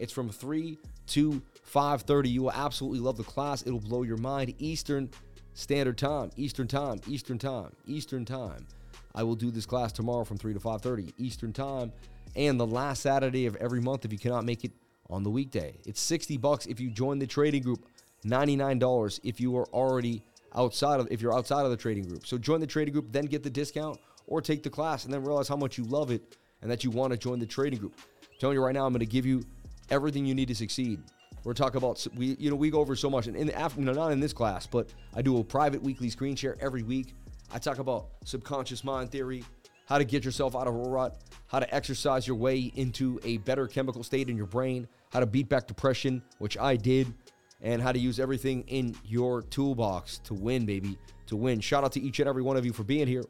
[0.01, 2.29] It's from 3 to 5:30.
[2.29, 3.61] You will absolutely love the class.
[3.65, 4.55] It'll blow your mind.
[4.57, 5.11] Eastern
[5.53, 8.65] Standard Time, Eastern Time, Eastern Time, Eastern Time.
[9.13, 11.93] I will do this class tomorrow from 3 to 5:30 Eastern Time
[12.35, 14.71] and the last Saturday of every month if you cannot make it
[15.09, 15.77] on the weekday.
[15.85, 17.85] It's 60 bucks if you join the trading group,
[18.23, 20.23] $99 if you are already
[20.55, 22.25] outside of if you're outside of the trading group.
[22.25, 25.23] So join the trading group, then get the discount or take the class and then
[25.23, 27.93] realize how much you love it and that you want to join the trading group.
[28.23, 29.43] I'm telling you right now, I'm going to give you
[29.91, 31.01] everything you need to succeed.
[31.43, 33.79] We're talking about we you know we go over so much and in the after
[33.79, 36.83] you know, not in this class, but I do a private weekly screen share every
[36.83, 37.13] week.
[37.53, 39.43] I talk about subconscious mind theory,
[39.85, 41.17] how to get yourself out of a rut,
[41.47, 45.25] how to exercise your way into a better chemical state in your brain, how to
[45.25, 47.13] beat back depression, which I did,
[47.61, 51.59] and how to use everything in your toolbox to win, baby, to win.
[51.59, 53.23] Shout out to each and every one of you for being here.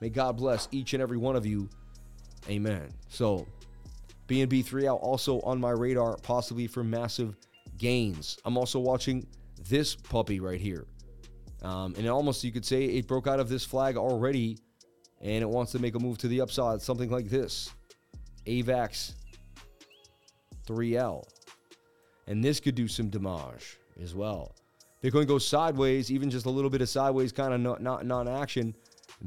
[0.00, 1.68] May God bless each and every one of you.
[2.48, 2.88] Amen.
[3.08, 3.46] So,
[4.28, 7.34] BNB 3L also on my radar, possibly for massive
[7.78, 8.38] gains.
[8.44, 9.26] I'm also watching
[9.68, 10.86] this puppy right here.
[11.62, 14.58] Um, and almost you could say it broke out of this flag already
[15.20, 17.72] and it wants to make a move to the upside, something like this
[18.46, 19.14] AVAX
[20.66, 21.24] 3L.
[22.28, 24.54] And this could do some damage as well.
[25.02, 28.74] Bitcoin goes sideways, even just a little bit of sideways kind of not, non action.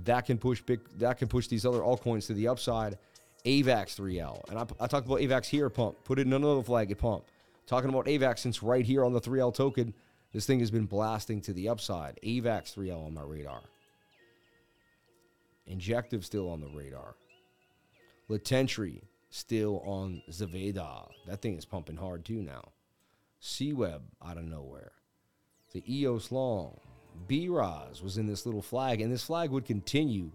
[0.04, 2.98] That can push big, that can push these other altcoins to the upside
[3.46, 4.50] AVAX 3L.
[4.50, 6.04] And I, I talked about AVAX here, pump.
[6.04, 7.24] Put it in another flag, it pump.
[7.68, 9.94] Talking about AVAX since right here on the 3L token,
[10.34, 12.20] this thing has been blasting to the upside.
[12.24, 13.62] AVAX 3L on my radar.
[15.68, 17.16] Injective still on the radar.
[18.30, 21.10] Litentry still on Zaveda.
[21.28, 22.70] That thing is pumping hard too now.
[23.40, 24.92] C-Web out of nowhere.
[25.72, 26.80] The EOS Long.
[27.28, 30.32] B-Ros was in this little flag, and this flag would continue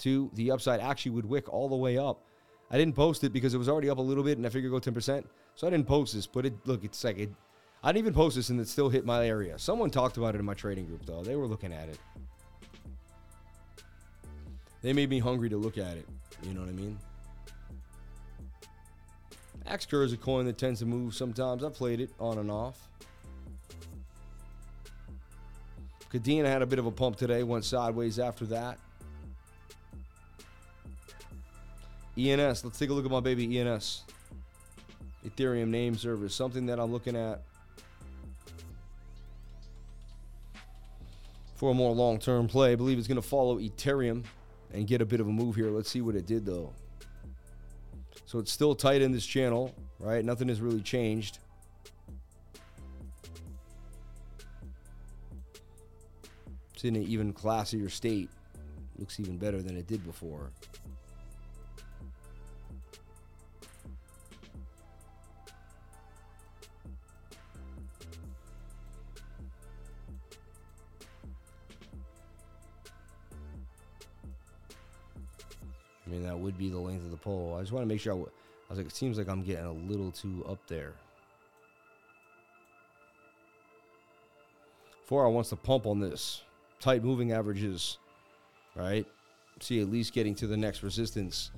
[0.00, 0.80] to the upside.
[0.80, 2.22] Actually, would wick all the way up.
[2.70, 4.72] I didn't post it because it was already up a little bit, and I figured
[4.72, 5.24] go 10%.
[5.54, 7.30] So I didn't post this, but it look, it's like it.
[7.82, 9.58] I didn't even post this, and it still hit my area.
[9.58, 11.22] Someone talked about it in my trading group, though.
[11.22, 11.98] They were looking at it.
[14.82, 16.06] They made me hungry to look at it.
[16.42, 16.98] You know what I mean?
[19.66, 21.62] Axcur is a coin that tends to move sometimes.
[21.64, 22.88] I've played it on and off.
[26.10, 28.78] Kadena had a bit of a pump today, went sideways after that.
[32.28, 34.02] ENS, let's take a look at my baby ENS.
[35.26, 37.42] Ethereum name service, something that I'm looking at
[41.54, 42.72] for a more long term play.
[42.72, 44.24] I believe it's going to follow Ethereum
[44.72, 45.70] and get a bit of a move here.
[45.70, 46.72] Let's see what it did though.
[48.26, 50.24] So it's still tight in this channel, right?
[50.24, 51.38] Nothing has really changed.
[56.74, 58.30] It's in an even classier state.
[58.96, 60.50] Looks even better than it did before.
[76.10, 77.54] I mean, that would be the length of the pole.
[77.56, 78.30] I just want to make sure I, w-
[78.68, 80.94] I was like, it seems like I'm getting a little too up there.
[85.12, 86.42] Hour wants to pump on this.
[86.80, 87.98] Tight moving averages,
[88.76, 89.06] right?
[89.60, 91.50] See, at least getting to the next resistance.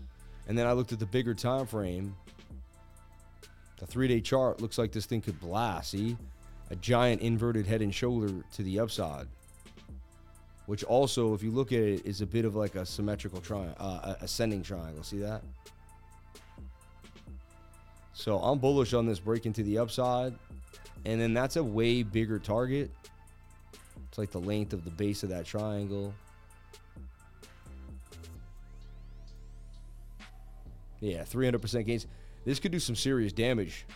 [0.49, 2.15] And then I looked at the bigger time frame.
[3.79, 5.91] The three day chart looks like this thing could blast.
[5.91, 6.17] See?
[6.71, 9.29] A giant inverted head and shoulder to the upside
[10.67, 13.75] which also, if you look at it, is a bit of like a symmetrical triangle,
[13.79, 15.03] uh, ascending triangle.
[15.03, 15.43] See that?
[18.13, 20.35] So I'm bullish on this breaking to the upside,
[21.05, 22.91] and then that's a way bigger target.
[24.09, 26.15] It's like the length of the base of that triangle.
[31.01, 32.07] Yeah, 300% gains.
[32.45, 33.87] This could do some serious damage.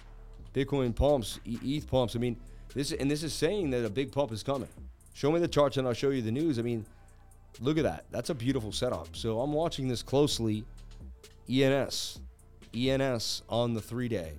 [0.55, 2.17] Bitcoin pumps, ETH pumps.
[2.17, 2.37] I mean,
[2.75, 4.69] this and this is saying that a big pump is coming.
[5.17, 6.59] Show me the charts and I'll show you the news.
[6.59, 6.85] I mean,
[7.63, 8.05] look at that.
[8.11, 9.17] That's a beautiful setup.
[9.17, 10.63] So I'm watching this closely.
[11.51, 12.21] ENS,
[12.75, 14.33] ENS on the three day,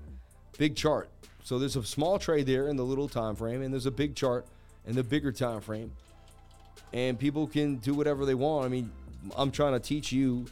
[0.59, 1.09] big chart.
[1.43, 4.13] So there's a small trade there in the little time frame, and there's a big
[4.13, 4.45] chart
[4.85, 5.91] in the bigger time frame.
[6.93, 8.65] And people can do whatever they want.
[8.65, 8.91] I mean,
[9.35, 10.45] I'm trying to teach you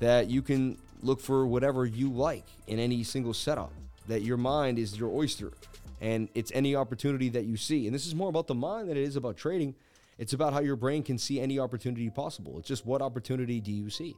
[0.00, 3.70] that you can look for whatever you like in any single setup.
[4.08, 5.52] That your mind is your oyster
[6.00, 7.86] and it's any opportunity that you see.
[7.86, 9.74] And this is more about the mind than it is about trading.
[10.18, 12.58] It's about how your brain can see any opportunity possible.
[12.58, 14.16] It's just what opportunity do you see?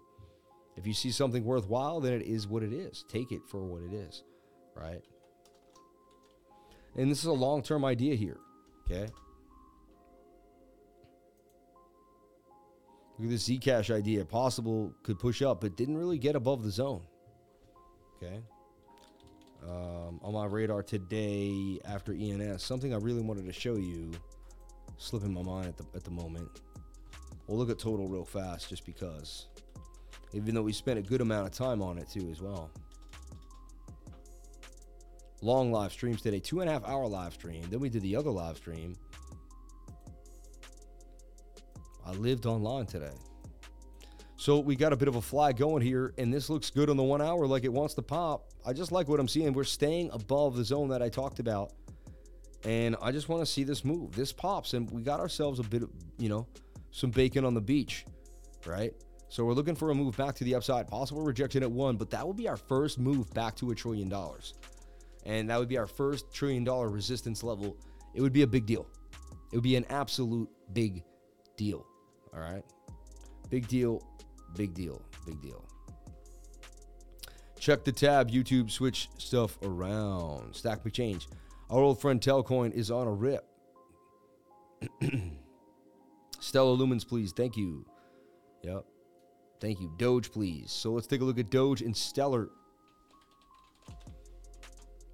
[0.76, 3.04] If you see something worthwhile, then it is what it is.
[3.08, 4.24] Take it for what it is,
[4.74, 5.02] right?
[6.96, 8.38] And this is a long term idea here,
[8.84, 9.10] okay?
[13.18, 14.24] Look at this Zcash idea.
[14.24, 17.02] Possible could push up, but didn't really get above the zone,
[18.16, 18.40] okay?
[19.68, 22.62] Um, on my radar today after ENS.
[22.62, 24.10] Something I really wanted to show you,
[24.96, 26.60] slipping my mind at the at the moment.
[27.46, 29.46] We'll look at total real fast, just because.
[30.32, 32.70] Even though we spent a good amount of time on it too, as well.
[35.42, 37.62] Long live streams today, two and a half hour live stream.
[37.68, 38.94] Then we did the other live stream.
[42.06, 43.12] I lived online today.
[44.36, 46.96] So we got a bit of a fly going here, and this looks good on
[46.96, 48.51] the one hour like it wants to pop.
[48.64, 49.52] I just like what I'm seeing.
[49.52, 51.72] We're staying above the zone that I talked about.
[52.64, 54.14] And I just want to see this move.
[54.14, 56.46] This pops, and we got ourselves a bit of, you know,
[56.92, 58.04] some bacon on the beach,
[58.66, 58.92] right?
[59.28, 60.86] So we're looking for a move back to the upside.
[60.86, 64.08] Possible rejection at one, but that would be our first move back to a trillion
[64.08, 64.54] dollars.
[65.24, 67.76] And that would be our first trillion dollar resistance level.
[68.14, 68.86] It would be a big deal.
[69.50, 71.02] It would be an absolute big
[71.56, 71.84] deal.
[72.32, 72.62] All right.
[73.50, 74.02] Big deal
[74.54, 75.00] Big deal.
[75.26, 75.64] Big deal.
[77.62, 78.28] Check the tab.
[78.28, 80.52] YouTube switch stuff around.
[80.52, 81.28] Stack me change.
[81.70, 83.46] Our old friend Telcoin is on a rip.
[86.40, 87.30] Stellar Lumens, please.
[87.30, 87.86] Thank you.
[88.64, 88.84] Yep.
[89.60, 89.92] Thank you.
[89.96, 90.72] Doge, please.
[90.72, 92.48] So let's take a look at Doge and Stellar.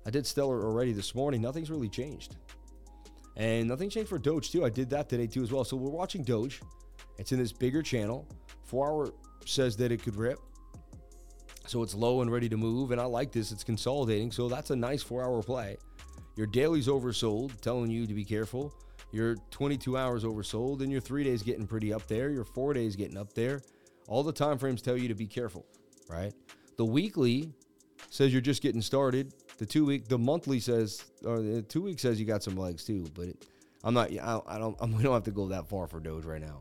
[0.07, 1.43] I did Stellar already this morning.
[1.43, 2.37] Nothing's really changed.
[3.37, 4.65] And nothing changed for Doge, too.
[4.65, 5.65] I did that today, too, as well.
[5.65, 6.63] So we're watching Doge.
[7.19, 8.27] It's in this bigger channel.
[8.65, 9.13] Four hour
[9.45, 10.39] says that it could rip.
[11.69, 12.93] So it's low and ready to move.
[12.93, 13.53] And I like this.
[13.53, 14.33] It's consolidating.
[14.33, 15.77] So that's a nice four hour play.
[16.37, 18.73] Your daily's oversold, telling you to be careful.
[19.11, 22.31] Your 22 hours oversold, and your three days getting pretty up there.
[22.31, 23.61] Your four days getting up there.
[24.07, 25.67] All the time frames tell you to be careful,
[26.09, 26.33] right?
[26.77, 27.53] The weekly
[28.11, 29.35] says you're just getting started.
[29.59, 32.85] The two week, the monthly says, or the two week says you got some legs
[32.85, 33.05] too.
[33.15, 33.47] But it,
[33.85, 36.41] I'm not, I, don't, I'm, we don't have to go that far for Doge right
[36.41, 36.61] now.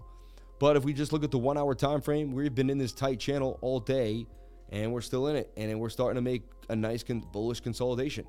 [0.59, 2.91] But if we just look at the one hour time frame, we've been in this
[2.91, 4.25] tight channel all day,
[4.71, 8.25] and we're still in it, and we're starting to make a nice con- bullish consolidation.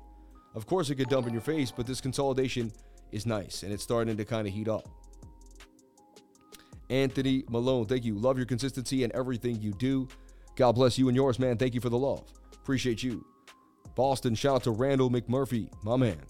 [0.55, 2.71] Of course, it could dump in your face, but this consolidation
[3.11, 4.87] is nice, and it's starting to kind of heat up.
[6.89, 8.15] Anthony Malone, thank you.
[8.15, 10.07] Love your consistency and everything you do.
[10.55, 11.57] God bless you and yours, man.
[11.57, 12.31] Thank you for the love.
[12.53, 13.25] Appreciate you.
[13.95, 16.21] Boston, shout out to Randall McMurphy, my man.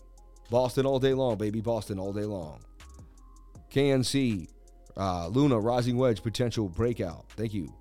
[0.49, 1.61] Boston all day long, baby.
[1.61, 2.59] Boston all day long.
[3.71, 4.49] KNC,
[4.97, 7.25] uh, Luna, Rising Wedge, potential breakout.
[7.37, 7.73] Thank you.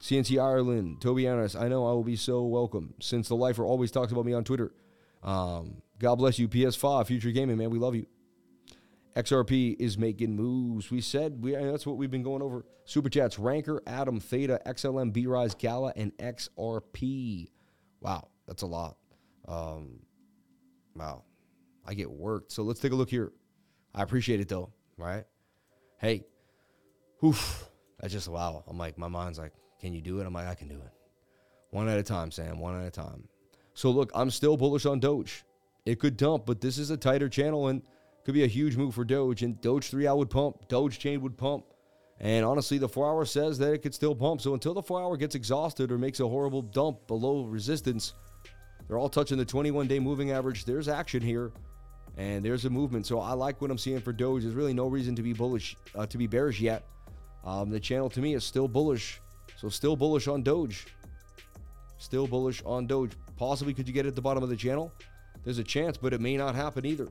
[0.00, 2.94] CNC Ireland, Toby Annis, I know I will be so welcome.
[3.00, 4.72] Since the lifer always talks about me on Twitter.
[5.22, 7.70] Um, God bless you, PS5, Future Gaming, man.
[7.70, 8.06] We love you.
[9.16, 10.92] XRP is making moves.
[10.92, 12.64] We said we that's what we've been going over.
[12.84, 17.50] Super chats: Ranker, ATOM, Theta, XLM, B Rise, Gala, and XRP.
[18.00, 18.96] Wow, that's a lot.
[19.48, 20.00] Um,
[20.94, 21.24] wow,
[21.84, 22.52] I get worked.
[22.52, 23.32] So let's take a look here.
[23.92, 24.70] I appreciate it though.
[24.96, 25.24] Right?
[25.98, 26.24] Hey,
[27.18, 27.34] whew,
[27.98, 28.62] that's just wow.
[28.68, 30.26] I'm like, my mind's like, can you do it?
[30.26, 30.92] I'm like, I can do it.
[31.70, 32.58] One at a time, Sam.
[32.58, 33.28] One at a time.
[33.74, 35.44] So look, I'm still bullish on Doge.
[35.86, 37.82] It could dump, but this is a tighter channel and
[38.24, 39.42] could be a huge move for Doge.
[39.42, 41.64] And Doge 3 hour would pump, Doge chain would pump.
[42.20, 44.40] And honestly, the 4 hour says that it could still pump.
[44.40, 48.14] So until the 4 hour gets exhausted or makes a horrible dump below resistance,
[48.86, 50.64] they're all touching the 21 day moving average.
[50.64, 51.52] There's action here
[52.16, 53.06] and there's a movement.
[53.06, 54.42] So I like what I'm seeing for Doge.
[54.42, 56.84] There's really no reason to be bullish, uh, to be bearish yet.
[57.44, 59.20] Um, the channel to me is still bullish.
[59.58, 60.86] So still bullish on Doge.
[61.98, 63.10] Still bullish on Doge.
[63.36, 64.92] Possibly could you get at the bottom of the channel?
[65.42, 67.08] There's a chance, but it may not happen either.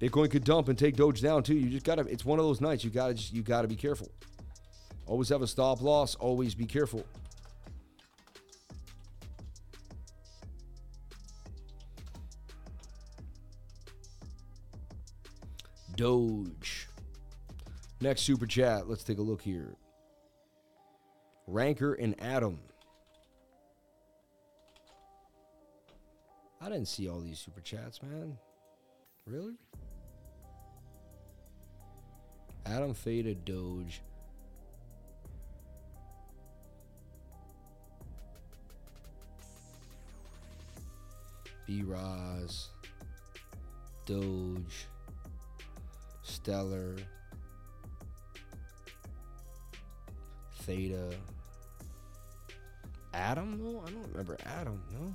[0.00, 1.56] Bitcoin could dump and take Doge down too.
[1.56, 2.02] You just gotta.
[2.02, 2.84] It's one of those nights.
[2.84, 3.32] You gotta just.
[3.32, 4.08] You gotta be careful.
[5.06, 6.14] Always have a stop loss.
[6.14, 7.04] Always be careful.
[15.98, 16.86] Doge.
[18.00, 18.88] Next super chat.
[18.88, 19.74] Let's take a look here.
[21.48, 22.58] Ranker and ATOM.
[26.60, 28.38] I didn't see all these super chats, man.
[29.26, 29.54] Really?
[32.64, 34.00] ATOM Theta Doge.
[41.66, 42.68] B Roz.
[44.06, 44.86] Doge.
[46.28, 46.96] Stellar.
[50.62, 51.10] Theta.
[53.14, 53.58] ATOM?
[53.58, 55.14] No, I don't remember ATOM, no.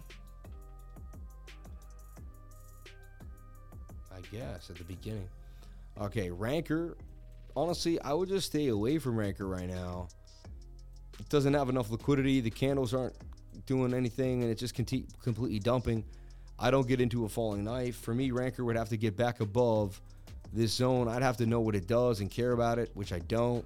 [4.11, 5.29] I guess at the beginning.
[6.01, 6.97] Okay, Ranker.
[7.55, 10.07] Honestly, I would just stay away from Ranker right now.
[11.19, 12.41] It doesn't have enough liquidity.
[12.41, 13.15] The candles aren't
[13.67, 16.03] doing anything, and it's just conti- completely dumping.
[16.57, 17.97] I don't get into a falling knife.
[17.97, 20.01] For me, Ranker would have to get back above
[20.53, 21.07] this zone.
[21.07, 23.65] I'd have to know what it does and care about it, which I don't.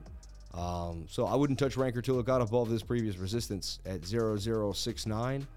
[0.53, 5.47] Um, so I wouldn't touch Ranker till it got above this previous resistance at 0069.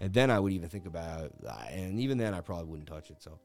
[0.00, 1.32] And then I would even think about it.
[1.70, 3.22] And even then, I probably wouldn't touch it.
[3.22, 3.38] So,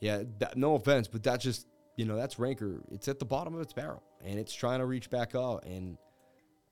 [0.00, 1.66] yeah, that, no offense, but that's just,
[1.96, 2.80] you know, that's Ranker.
[2.90, 5.64] It's at the bottom of its barrel and it's trying to reach back up.
[5.64, 5.96] And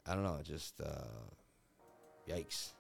[0.06, 1.04] I don't know, just, uh,
[2.28, 2.72] yikes.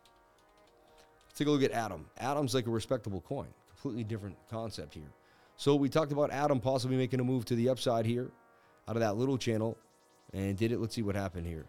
[1.28, 2.02] Let's take a look at ATOM.
[2.20, 5.12] ATOM's like a respectable coin, completely different concept here.
[5.60, 8.30] So we talked about ATOM possibly making a move to the upside here
[8.88, 9.76] out of that little channel
[10.32, 10.80] and did it.
[10.80, 11.66] Let's see what happened here.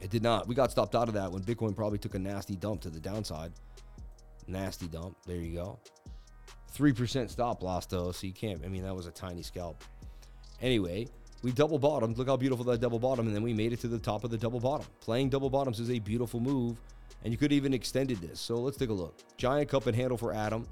[0.00, 0.48] It did not.
[0.48, 2.98] We got stopped out of that when Bitcoin probably took a nasty dump to the
[2.98, 3.52] downside.
[4.48, 5.16] Nasty dump.
[5.28, 5.78] There you go.
[6.76, 8.64] 3% stop loss, though, so you can't.
[8.64, 9.84] I mean, that was a tiny scalp.
[10.60, 11.06] Anyway,
[11.42, 12.18] we double bottomed.
[12.18, 14.32] Look how beautiful that double bottom, and then we made it to the top of
[14.32, 14.88] the double bottom.
[14.98, 16.80] Playing double bottoms is a beautiful move,
[17.24, 18.40] and you could even extended this.
[18.40, 19.18] So let's take a look.
[19.36, 20.66] Giant cup and handle for ATOM.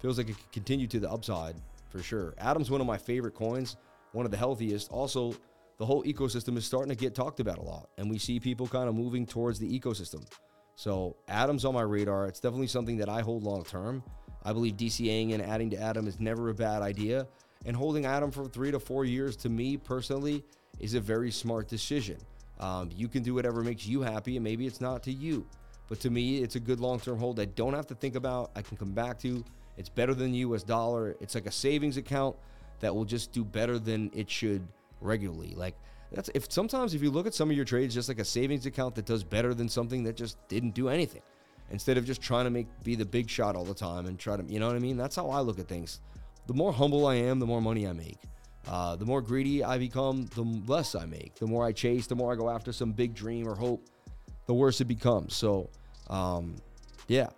[0.00, 1.56] Feels like it could continue to the upside
[1.90, 2.34] for sure.
[2.40, 3.76] ATOM's one of my favorite coins,
[4.12, 4.90] one of the healthiest.
[4.90, 5.34] Also,
[5.78, 8.66] the whole ecosystem is starting to get talked about a lot, and we see people
[8.66, 10.26] kind of moving towards the ecosystem.
[10.74, 12.26] So ATOM's on my radar.
[12.26, 14.02] It's definitely something that I hold long term.
[14.44, 17.28] I believe DCAing and adding to ATOM is never a bad idea.
[17.64, 20.42] And holding Adam for three to four years, to me personally,
[20.80, 22.18] is a very smart decision.
[22.58, 25.46] Um, you can do whatever makes you happy, and maybe it's not to you.
[25.88, 28.50] But to me, it's a good long term hold I don't have to think about.
[28.56, 29.44] I can come back to.
[29.76, 31.16] It's better than the US dollar.
[31.20, 32.36] It's like a savings account
[32.80, 34.66] that will just do better than it should
[35.00, 35.54] regularly.
[35.56, 35.74] Like
[36.10, 38.66] that's if sometimes if you look at some of your trades just like a savings
[38.66, 41.22] account that does better than something that just didn't do anything
[41.70, 44.36] instead of just trying to make be the big shot all the time and try
[44.36, 44.96] to you know what I mean?
[44.96, 46.00] That's how I look at things.
[46.46, 48.18] The more humble I am, the more money I make.
[48.66, 51.34] Uh, the more greedy I become, the less I make.
[51.34, 53.88] The more I chase, the more I go after some big dream or hope,
[54.46, 55.34] the worse it becomes.
[55.34, 55.68] So,
[56.08, 56.56] um,
[57.08, 57.28] yeah,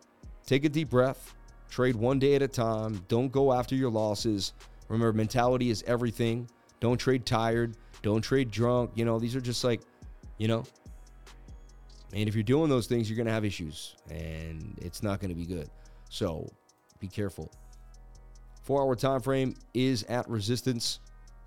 [0.46, 1.34] take a deep breath,
[1.70, 3.04] trade one day at a time.
[3.08, 4.52] Don't go after your losses.
[4.88, 6.48] Remember, mentality is everything.
[6.80, 7.76] Don't trade tired.
[8.02, 8.90] Don't trade drunk.
[8.94, 9.80] You know, these are just like,
[10.38, 10.64] you know,
[12.14, 15.30] and if you're doing those things, you're going to have issues and it's not going
[15.30, 15.68] to be good.
[16.10, 16.48] So
[17.00, 17.50] be careful.
[18.62, 21.00] Four hour time frame is at resistance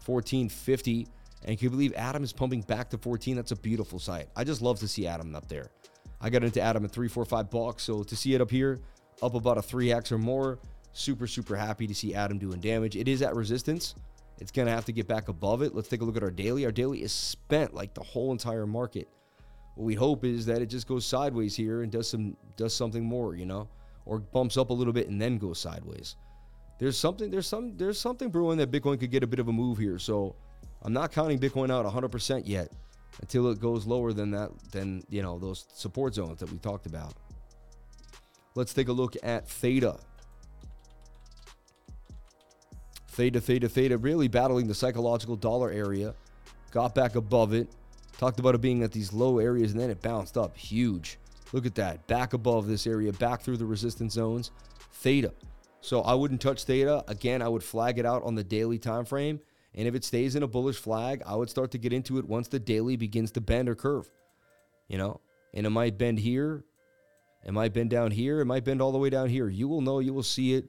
[0.05, 1.07] 1450.
[1.45, 3.35] And can you believe ATOM is pumping back to 14?
[3.35, 4.27] That's a beautiful sight.
[4.35, 5.69] I just love to see ATOM up there.
[6.19, 7.83] I got into ATOM at 345 bucks.
[7.83, 8.79] So to see it up here,
[9.21, 10.59] up about a 3x or more,
[10.93, 12.95] super, super happy to see ATOM doing damage.
[12.95, 13.95] It is at resistance.
[14.39, 15.73] It's going to have to get back above it.
[15.73, 16.65] Let's take a look at our daily.
[16.65, 19.07] Our daily is spent like the whole entire market.
[19.75, 23.03] What we hope is that it just goes sideways here and does some does something
[23.03, 23.69] more, you know,
[24.05, 26.15] or bumps up a little bit and then goes sideways.
[26.79, 29.53] There's something there's some there's something brewing that Bitcoin could get a bit of a
[29.53, 29.99] move here.
[29.99, 30.35] So
[30.83, 32.71] I'm not counting Bitcoin out 100% yet
[33.21, 36.85] until it goes lower than that than you know those support zones that we talked
[36.85, 37.13] about.
[38.55, 39.97] Let's take a look at Theta.
[43.09, 46.13] Theta, Theta, Theta, really battling the psychological dollar area.
[46.71, 47.67] Got back above it.
[48.17, 51.17] Talked about it being at these low areas, and then it bounced up huge.
[51.53, 52.05] Look at that.
[52.07, 54.51] Back above this area, back through the resistance zones.
[54.91, 55.33] Theta.
[55.81, 57.03] So I wouldn't touch Theta.
[57.07, 59.39] Again, I would flag it out on the daily time frame.
[59.75, 62.27] And if it stays in a bullish flag, I would start to get into it
[62.27, 64.09] once the daily begins to bend or curve.
[64.87, 65.21] You know,
[65.53, 66.63] and it might bend here.
[67.45, 68.41] It might bend down here.
[68.41, 69.47] It might bend all the way down here.
[69.47, 69.99] You will know.
[69.99, 70.65] You will see it.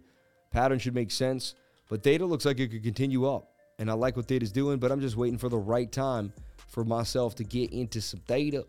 [0.50, 1.54] Pattern should make sense.
[1.88, 3.50] But Theta looks like it could continue up.
[3.78, 6.32] And I like what Theta's doing, but I'm just waiting for the right time
[6.68, 8.66] for myself to get into some Theta.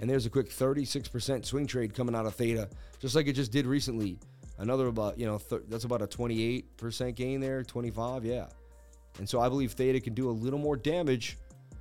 [0.00, 2.68] And there's a quick 36% swing trade coming out of Theta,
[3.00, 4.18] just like it just did recently.
[4.58, 8.46] Another about, you know, th- that's about a 28% gain there, 25, yeah.
[9.18, 11.38] And so I believe Theta can do a little more damage.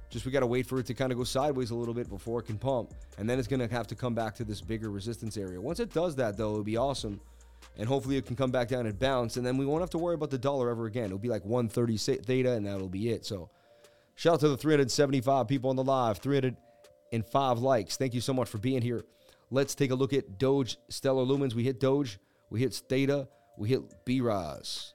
[0.09, 2.07] Just we got to wait for it to kind of go sideways a little bit
[2.09, 2.93] before it can pump.
[3.17, 5.59] And then it's going to have to come back to this bigger resistance area.
[5.59, 7.19] Once it does that, though, it'll be awesome
[7.77, 9.97] and hopefully it can come back down and bounce, and then we won't have to
[9.97, 11.05] worry about the dollar ever again.
[11.05, 13.25] It'll be like 130 theta, and that'll be it.
[13.25, 13.49] So,
[14.15, 17.97] shout out to the 375 people on the live, 305 likes.
[17.97, 19.03] Thank you so much for being here.
[19.49, 21.53] Let's take a look at Doge Stellar Lumens.
[21.53, 22.19] We hit Doge,
[22.49, 23.27] we hit Theta,
[23.57, 24.93] we hit BRAS.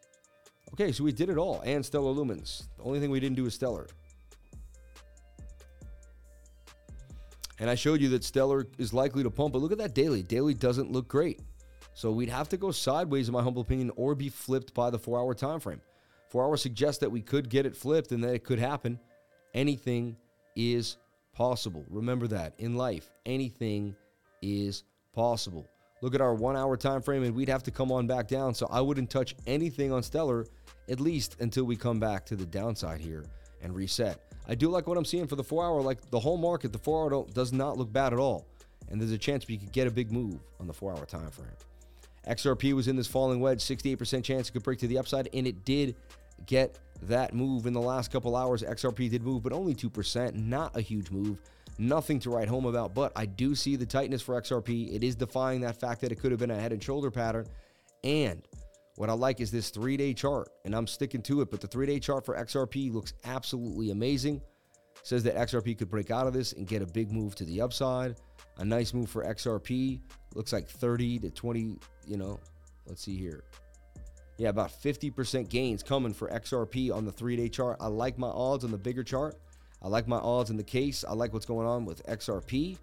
[0.74, 2.64] Okay, so we did it all, and Stellar Lumens.
[2.76, 3.86] The only thing we didn't do is Stellar.
[7.58, 10.22] And I showed you that Stellar is likely to pump, but look at that daily.
[10.22, 11.40] Daily doesn't look great.
[11.94, 14.98] So we'd have to go sideways, in my humble opinion, or be flipped by the
[14.98, 15.80] four hour time frame.
[16.28, 19.00] Four hour suggests that we could get it flipped and that it could happen.
[19.54, 20.16] Anything
[20.54, 20.98] is
[21.32, 21.84] possible.
[21.88, 23.96] Remember that in life, anything
[24.42, 25.66] is possible.
[26.00, 28.54] Look at our one hour time frame, and we'd have to come on back down.
[28.54, 30.46] So I wouldn't touch anything on Stellar,
[30.90, 33.24] at least until we come back to the downside here
[33.62, 34.20] and reset.
[34.48, 35.82] I do like what I'm seeing for the four hour.
[35.82, 38.46] Like the whole market, the four hour does not look bad at all.
[38.90, 41.30] And there's a chance we could get a big move on the four hour time
[41.30, 41.48] frame.
[42.26, 45.46] XRP was in this falling wedge, 68% chance it could break to the upside, and
[45.46, 45.96] it did
[46.46, 48.62] get that move in the last couple hours.
[48.62, 51.40] XRP did move, but only 2%, not a huge move.
[51.78, 54.94] Nothing to write home about, but I do see the tightness for XRP.
[54.94, 57.46] It is defying that fact that it could have been a head and shoulder pattern.
[58.02, 58.42] And
[58.98, 61.68] what I like is this three day chart, and I'm sticking to it, but the
[61.68, 64.42] three day chart for XRP looks absolutely amazing.
[65.04, 67.60] Says that XRP could break out of this and get a big move to the
[67.60, 68.16] upside.
[68.56, 70.00] A nice move for XRP.
[70.34, 71.78] Looks like 30 to 20,
[72.08, 72.40] you know,
[72.86, 73.44] let's see here.
[74.36, 77.76] Yeah, about 50% gains coming for XRP on the three day chart.
[77.78, 79.36] I like my odds on the bigger chart.
[79.80, 81.04] I like my odds in the case.
[81.08, 82.76] I like what's going on with XRP.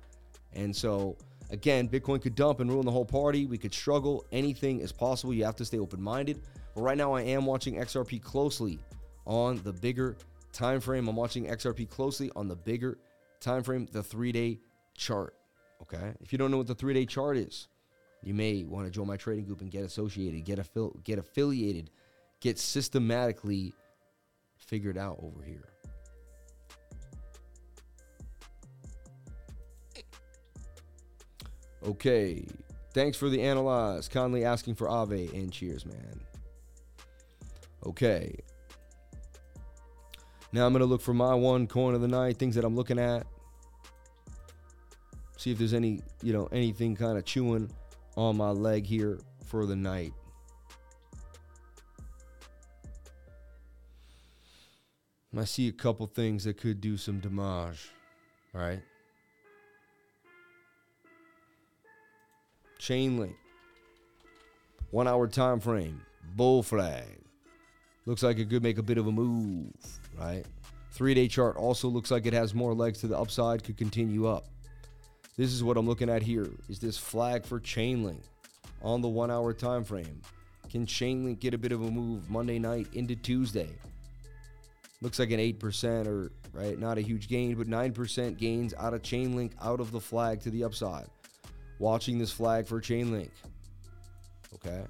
[0.54, 1.18] And so,
[1.50, 3.46] again, Bitcoin could dump and ruin the whole party.
[3.46, 4.26] We could struggle.
[4.32, 5.34] Anything is possible.
[5.34, 6.42] You have to stay open minded.
[6.74, 8.80] But right now, I am watching XRP closely
[9.26, 10.18] on the bigger
[10.52, 11.08] time frame.
[11.08, 12.98] I'm watching XRP closely on the bigger
[13.40, 14.60] time frame, the three day
[14.96, 15.36] chart.
[15.82, 16.14] Okay.
[16.22, 17.68] If you don't know what the three day chart is,
[18.24, 21.92] you may want to join my trading group and get associated, get affil- get affiliated,
[22.40, 23.74] get systematically
[24.58, 25.70] figured out over here.
[31.86, 32.46] Okay.
[32.94, 34.08] Thanks for the analyze.
[34.08, 36.22] Conley asking for Aave and cheers, man.
[37.86, 38.36] Okay.
[40.52, 42.76] Now I'm going to look for my one coin of the night, things that I'm
[42.76, 43.28] looking at.
[45.38, 47.70] See if there's any, you know, anything kind of chewing
[48.16, 50.14] on my leg here for the night.
[55.38, 57.90] I see a couple things that could do some damage,
[58.54, 58.82] right?
[62.86, 63.34] Chainlink.
[64.92, 66.02] One hour time frame.
[66.36, 67.18] Bull flag.
[68.06, 69.74] Looks like it could make a bit of a move,
[70.20, 70.44] right?
[70.92, 74.28] Three day chart also looks like it has more legs to the upside, could continue
[74.28, 74.46] up.
[75.36, 76.48] This is what I'm looking at here.
[76.70, 78.22] Is this flag for Chainlink
[78.84, 80.22] on the one hour time frame?
[80.70, 83.70] Can Chainlink get a bit of a move Monday night into Tuesday?
[85.02, 89.02] Looks like an 8% or right, not a huge gain, but 9% gains out of
[89.02, 91.08] Chainlink out of the flag to the upside.
[91.78, 93.30] Watching this flag for Chainlink.
[94.56, 94.84] Okay.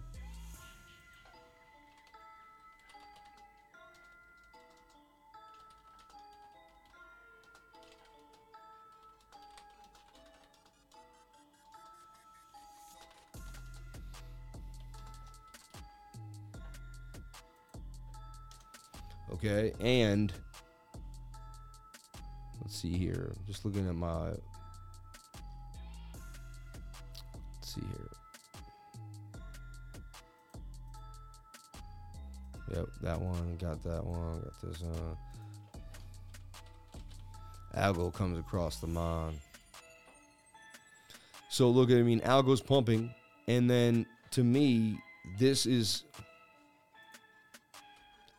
[19.34, 20.32] Okay, and
[22.62, 23.34] let's see here.
[23.46, 24.30] Just looking at my.
[27.76, 28.10] See here.
[32.76, 33.58] Yep, that one.
[33.58, 34.42] Got that one.
[34.42, 35.18] Got this uh, one.
[37.76, 39.36] Algo comes across the mon.
[41.50, 43.14] So look at I mean, Algo's pumping,
[43.48, 45.00] and then to me,
[45.38, 46.04] this is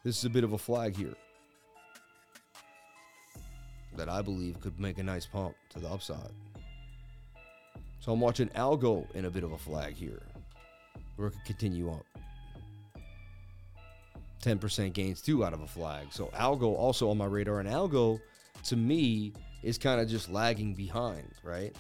[0.05, 1.15] this is a bit of a flag here
[3.97, 6.31] that I believe could make a nice pump to the upside.
[8.01, 10.23] So I'm watching Algo in a bit of a flag here,
[11.17, 12.07] We're going to continue up.
[14.43, 16.07] 10% gains too out of a flag.
[16.11, 18.21] So Algo also on my radar, and Algo
[18.65, 19.33] to me
[19.63, 21.75] is kind of just lagging behind, right?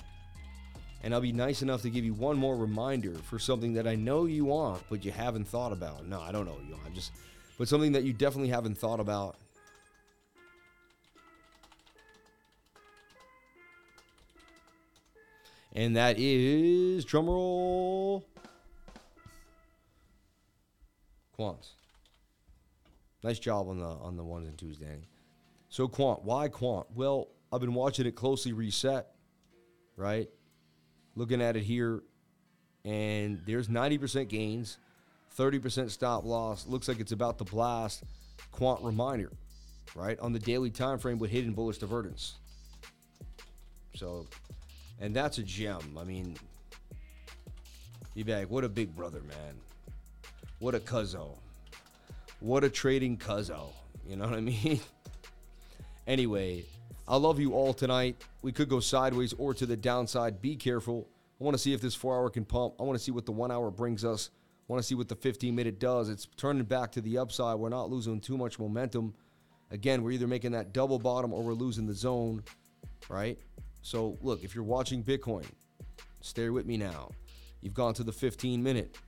[1.05, 3.95] And I'll be nice enough to give you one more reminder for something that I
[3.95, 6.07] know you want, but you haven't thought about.
[6.07, 6.77] No, I don't know you.
[6.85, 7.13] I'm just,
[7.59, 9.37] but something that you definitely haven't thought about.
[15.77, 18.25] And that is drumroll.
[21.35, 21.69] Quant.
[23.23, 25.07] Nice job on the on the ones and twos, Danny.
[25.69, 26.87] So quant, why quant?
[26.95, 29.09] Well, I've been watching it closely reset,
[29.97, 30.29] right?
[31.15, 32.03] Looking at it here,
[32.85, 34.79] and there's 90% gains,
[35.37, 36.67] 30% stop loss.
[36.67, 38.05] Looks like it's about to blast.
[38.53, 39.33] Quant reminder,
[39.95, 40.19] right?
[40.21, 42.37] On the daily time frame with hidden bullish divergence.
[43.95, 44.27] So,
[45.01, 45.99] and that's a gem.
[45.99, 46.37] I mean,
[48.15, 49.55] you'd be like, what a big brother, man.
[50.59, 51.37] What a cuzzo.
[52.41, 53.73] What a trading cuzzo.
[54.09, 54.81] You know what I mean?
[56.07, 56.65] anyway,
[57.09, 58.17] I love you all tonight.
[58.43, 60.41] We could go sideways or to the downside.
[60.41, 61.09] Be careful.
[61.41, 62.75] I want to see if this four hour can pump.
[62.81, 64.31] I want to see what the one hour brings us.
[64.69, 66.09] I want to see what the 15 minute does.
[66.09, 67.59] It's turning back to the upside.
[67.59, 69.15] We're not losing too much momentum.
[69.71, 72.43] Again, we're either making that double bottom or we're losing the zone,
[73.09, 73.39] right?
[73.87, 75.45] So, look, if you're watching Bitcoin,
[76.21, 77.09] stay with me now.
[77.61, 78.99] You've gone to the 15 minute.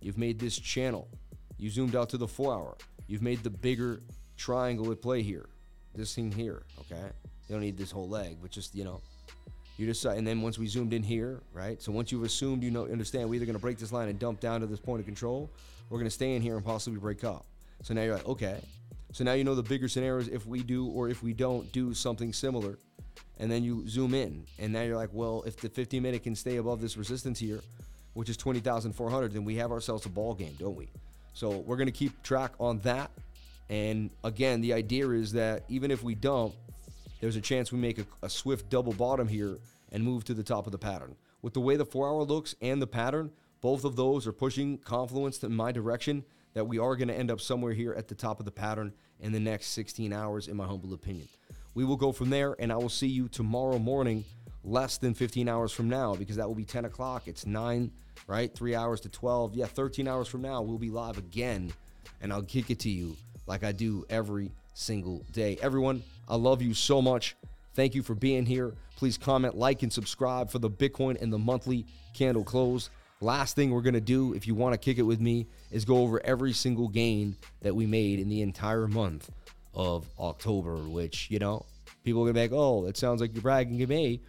[0.00, 1.08] You've made this channel.
[1.56, 2.76] You zoomed out to the four hour.
[3.08, 4.00] You've made the bigger
[4.36, 5.48] triangle at play here.
[5.92, 7.08] This thing here, okay?
[7.48, 9.00] You don't need this whole leg, but just, you know,
[9.76, 10.18] you decide.
[10.18, 11.82] And then once we zoomed in here, right?
[11.82, 14.38] So once you've assumed you know, understand, we're either to break this line and dump
[14.38, 15.50] down to this point of control,
[15.90, 17.44] we're to stay in here and possibly break up.
[17.82, 18.60] So now you're like, okay.
[19.10, 21.92] So now you know the bigger scenarios if we do or if we don't do
[21.92, 22.78] something similar.
[23.38, 24.44] And then you zoom in.
[24.58, 27.60] And now you're like, well, if the 15 minute can stay above this resistance here,
[28.14, 30.88] which is 20,400, then we have ourselves a ball game, don't we?
[31.34, 33.10] So we're going to keep track on that.
[33.70, 36.54] And again, the idea is that even if we dump,
[37.20, 39.58] there's a chance we make a, a, swift double bottom here
[39.92, 41.14] and move to the top of the pattern.
[41.42, 44.78] With the way the four hour looks and the pattern, both of those are pushing
[44.78, 48.14] confluence in my direction that we are going to end up somewhere here at the
[48.14, 51.28] top of the pattern in the next 16 hours, in my humble opinion.
[51.78, 54.24] We will go from there, and I will see you tomorrow morning,
[54.64, 57.28] less than 15 hours from now, because that will be 10 o'clock.
[57.28, 57.92] It's 9,
[58.26, 58.52] right?
[58.52, 59.54] Three hours to 12.
[59.54, 61.72] Yeah, 13 hours from now, we'll be live again,
[62.20, 63.16] and I'll kick it to you
[63.46, 65.56] like I do every single day.
[65.62, 67.36] Everyone, I love you so much.
[67.74, 68.74] Thank you for being here.
[68.96, 72.90] Please comment, like, and subscribe for the Bitcoin and the monthly candle close.
[73.20, 75.84] Last thing we're going to do, if you want to kick it with me, is
[75.84, 79.30] go over every single gain that we made in the entire month
[79.78, 81.64] of October, which, you know,
[82.04, 84.20] people are going to be like, oh, that sounds like you're bragging at me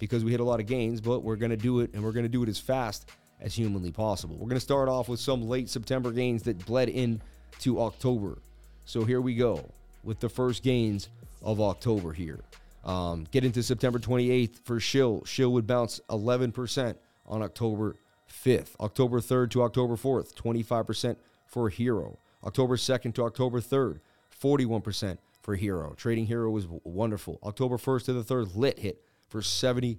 [0.00, 2.12] because we hit a lot of gains, but we're going to do it and we're
[2.12, 3.08] going to do it as fast
[3.40, 4.34] as humanly possible.
[4.34, 7.22] We're going to start off with some late September gains that bled in
[7.60, 8.38] to October.
[8.84, 9.70] So here we go
[10.02, 11.08] with the first gains
[11.40, 12.40] of October here.
[12.84, 15.24] Um, get into September 28th for Shill.
[15.24, 16.96] Shill would bounce 11%
[17.26, 17.96] on October
[18.30, 18.78] 5th.
[18.80, 22.18] October 3rd to October 4th, 25% for Hero.
[22.44, 24.00] October 2nd to October 3rd,
[24.42, 25.94] 41% for Hero.
[25.96, 27.38] Trading Hero was wonderful.
[27.42, 29.98] October 1st to the 3rd, Lit hit for 74%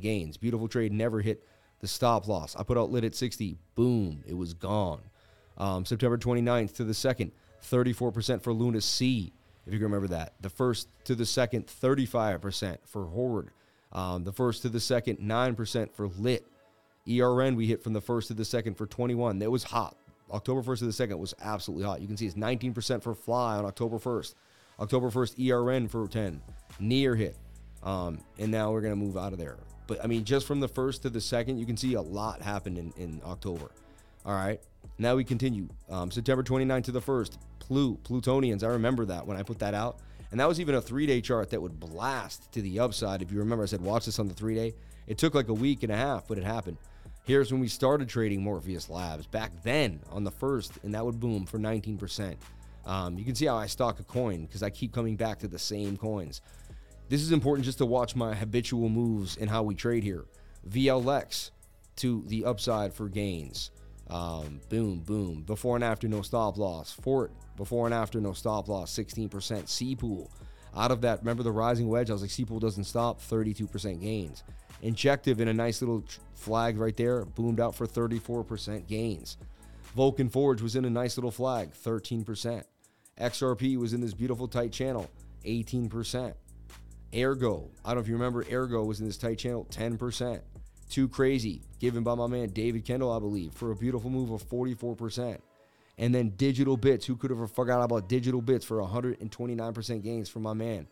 [0.00, 0.36] gains.
[0.36, 1.44] Beautiful trade never hit
[1.80, 2.56] the stop loss.
[2.56, 3.58] I put out Lit at 60.
[3.74, 5.02] Boom, it was gone.
[5.58, 7.30] Um, September 29th to the 2nd,
[7.62, 9.32] 34% for Luna C,
[9.66, 10.34] if you can remember that.
[10.40, 13.50] The first to the second, 35% for Horde.
[13.92, 16.44] Um, the first to the second, 9% for Lit.
[17.08, 19.38] ERN we hit from the first to the second for 21.
[19.38, 19.96] That was hot.
[20.34, 22.00] October 1st to the second was absolutely hot.
[22.00, 24.34] You can see it's 19% for Fly on October 1st.
[24.80, 26.42] October 1st, ERN for 10.
[26.80, 27.36] Near hit.
[27.82, 29.56] Um, and now we're going to move out of there.
[29.86, 32.42] But I mean, just from the first to the second, you can see a lot
[32.42, 33.70] happened in, in October.
[34.26, 34.60] All right.
[34.98, 35.68] Now we continue.
[35.88, 38.64] Um, September 29th to the 1st, Plu, Plutonians.
[38.64, 39.98] I remember that when I put that out.
[40.30, 43.22] And that was even a three day chart that would blast to the upside.
[43.22, 44.74] If you remember, I said, watch this on the three day.
[45.06, 46.78] It took like a week and a half, but it happened.
[47.24, 51.18] Here's when we started trading Morpheus Labs back then on the first, and that would
[51.18, 52.36] boom for 19%.
[52.84, 55.48] Um, you can see how I stock a coin because I keep coming back to
[55.48, 56.42] the same coins.
[57.08, 60.26] This is important just to watch my habitual moves and how we trade here.
[60.68, 61.50] VLX
[61.96, 63.70] to the upside for gains.
[64.10, 65.44] Um, boom, boom.
[65.46, 66.92] Before and after, no stop loss.
[66.92, 69.66] Fort, before and after, no stop loss, 16%.
[69.66, 70.30] C pool.
[70.76, 72.10] Out of that, remember the rising wedge?
[72.10, 74.42] I was like, C pool doesn't stop, 32% gains.
[74.84, 76.04] Injective in a nice little
[76.34, 79.38] flag right there, boomed out for 34% gains.
[79.96, 82.62] Vulcan Forge was in a nice little flag, 13%.
[83.18, 85.08] XRP was in this beautiful tight channel,
[85.46, 86.34] 18%.
[87.16, 90.42] Ergo, I don't know if you remember, Ergo was in this tight channel, 10%.
[90.90, 94.46] Too crazy, given by my man David Kendall, I believe, for a beautiful move of
[94.46, 95.38] 44%.
[95.96, 100.42] And then Digital Bits, who could have forgot about Digital Bits for 129% gains from
[100.42, 100.88] my man.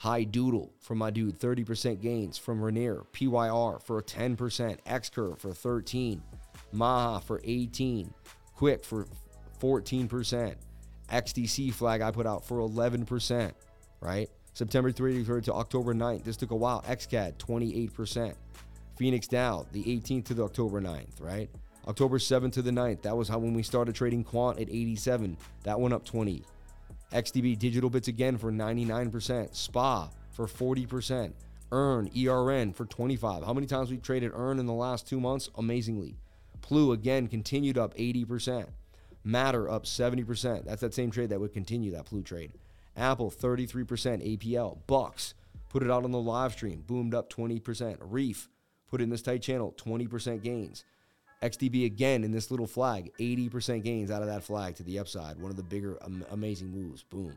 [0.00, 3.04] High Doodle from my dude, 30% gains from Rainier.
[3.12, 4.78] PYR for 10%.
[4.86, 6.22] X Curve for 13.
[6.72, 8.10] Maha for 18.
[8.54, 9.06] Quick for
[9.60, 10.54] 14%.
[11.10, 13.52] XDC flag I put out for 11%,
[14.00, 14.30] right?
[14.54, 16.24] September 3rd to October 9th.
[16.24, 16.82] This took a while.
[16.88, 18.34] XCAD, 28%.
[18.98, 21.50] PhoenixDAO, the 18th to the October 9th, right?
[21.86, 23.02] October 7th to the 9th.
[23.02, 25.36] That was how when we started trading quant at 87.
[25.64, 26.42] That went up 20.
[27.12, 29.54] XDB digital bits again for 99%.
[29.54, 31.32] SPA for 40%.
[31.72, 33.44] Earn ERN for 25.
[33.44, 35.48] How many times we traded Earn in the last two months?
[35.56, 36.16] Amazingly.
[36.60, 38.66] Plu again continued up 80%.
[39.22, 40.64] Matter up 70%.
[40.64, 42.52] That's that same trade that would continue that Plu trade.
[42.96, 43.86] Apple 33%
[44.38, 44.78] APL.
[44.86, 45.34] Bucks
[45.68, 47.96] put it out on the live stream, boomed up 20%.
[48.00, 48.48] Reef
[48.88, 50.84] put in this tight channel, 20% gains.
[51.42, 55.38] XDB again in this little flag, 80% gains out of that flag to the upside.
[55.38, 57.02] One of the bigger, um, amazing moves.
[57.02, 57.34] Boom.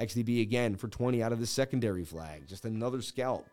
[0.00, 2.46] XDB again for 20 out of the secondary flag.
[2.48, 3.46] Just another scalp.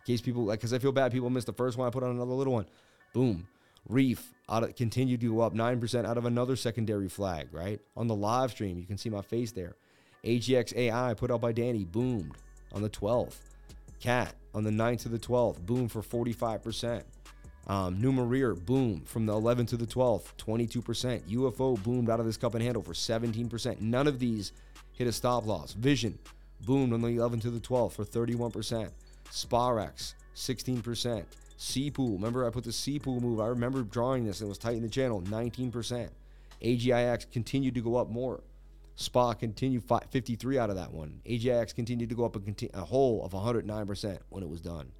[0.00, 2.04] In case people, like, because I feel bad people missed the first one, I put
[2.04, 2.66] on another little one.
[3.12, 3.48] Boom.
[3.88, 7.80] Reef out of, continued to go up 9% out of another secondary flag, right?
[7.96, 9.74] On the live stream, you can see my face there.
[10.24, 12.36] AGX AI put out by Danny, boomed
[12.72, 13.36] on the 12th.
[13.98, 17.02] Cat on the 9th to the 12th, boom for 45%.
[17.66, 21.22] Um, Numeraire, boom from the 11th to the 12th, 22%.
[21.22, 23.80] UFO boomed out of this cup and handle for 17%.
[23.80, 24.52] None of these
[24.92, 25.72] hit a stop loss.
[25.72, 26.18] Vision
[26.64, 28.90] boomed on the 11th to the 12th for 31%.
[29.30, 31.24] Sparex, 16%.
[31.58, 33.40] C pool, remember I put the C pool move.
[33.40, 36.08] I remember drawing this and it was tight in the channel, 19%.
[36.62, 38.42] AGIX continued to go up more.
[38.96, 41.20] SPA continued 53 out of that one.
[41.26, 44.90] AGIX continued to go up a, conti- a whole of 109% when it was done.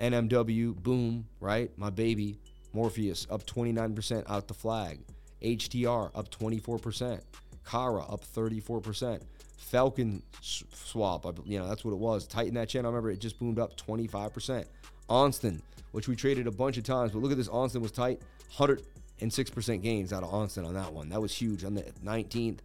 [0.00, 1.70] NMW, boom, right?
[1.76, 2.38] My baby.
[2.74, 5.00] Morpheus up 29% out the flag.
[5.42, 7.20] HTR up 24%.
[7.64, 9.22] Kara up 34%.
[9.56, 12.26] Falcon swap, you know, that's what it was.
[12.26, 12.90] Tighten that channel.
[12.90, 14.66] I remember it just boomed up 25%.
[15.08, 15.60] Onston,
[15.92, 17.48] which we traded a bunch of times, but look at this.
[17.48, 18.20] Onston was tight.
[18.56, 21.08] 106% gains out of Onston on that one.
[21.08, 21.64] That was huge.
[21.64, 22.58] On the 19th,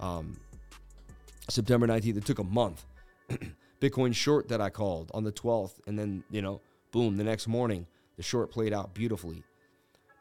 [0.00, 0.36] um,
[1.48, 2.84] September 19th, it took a month.
[3.80, 6.60] Bitcoin short that I called on the 12th, and then, you know,
[6.92, 7.86] boom, the next morning,
[8.16, 9.42] the short played out beautifully.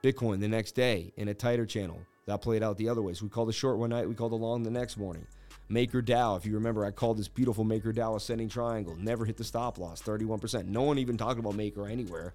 [0.04, 2.00] Bitcoin the next day in a tighter channel.
[2.26, 3.14] That played out the other way.
[3.14, 5.28] So we called the short one night, we called the long the next morning.
[5.70, 8.96] MakerDAO, if you remember, I called this beautiful MakerDAO ascending triangle.
[8.96, 10.66] Never hit the stop loss, 31%.
[10.66, 12.34] No one even talked about Maker anywhere.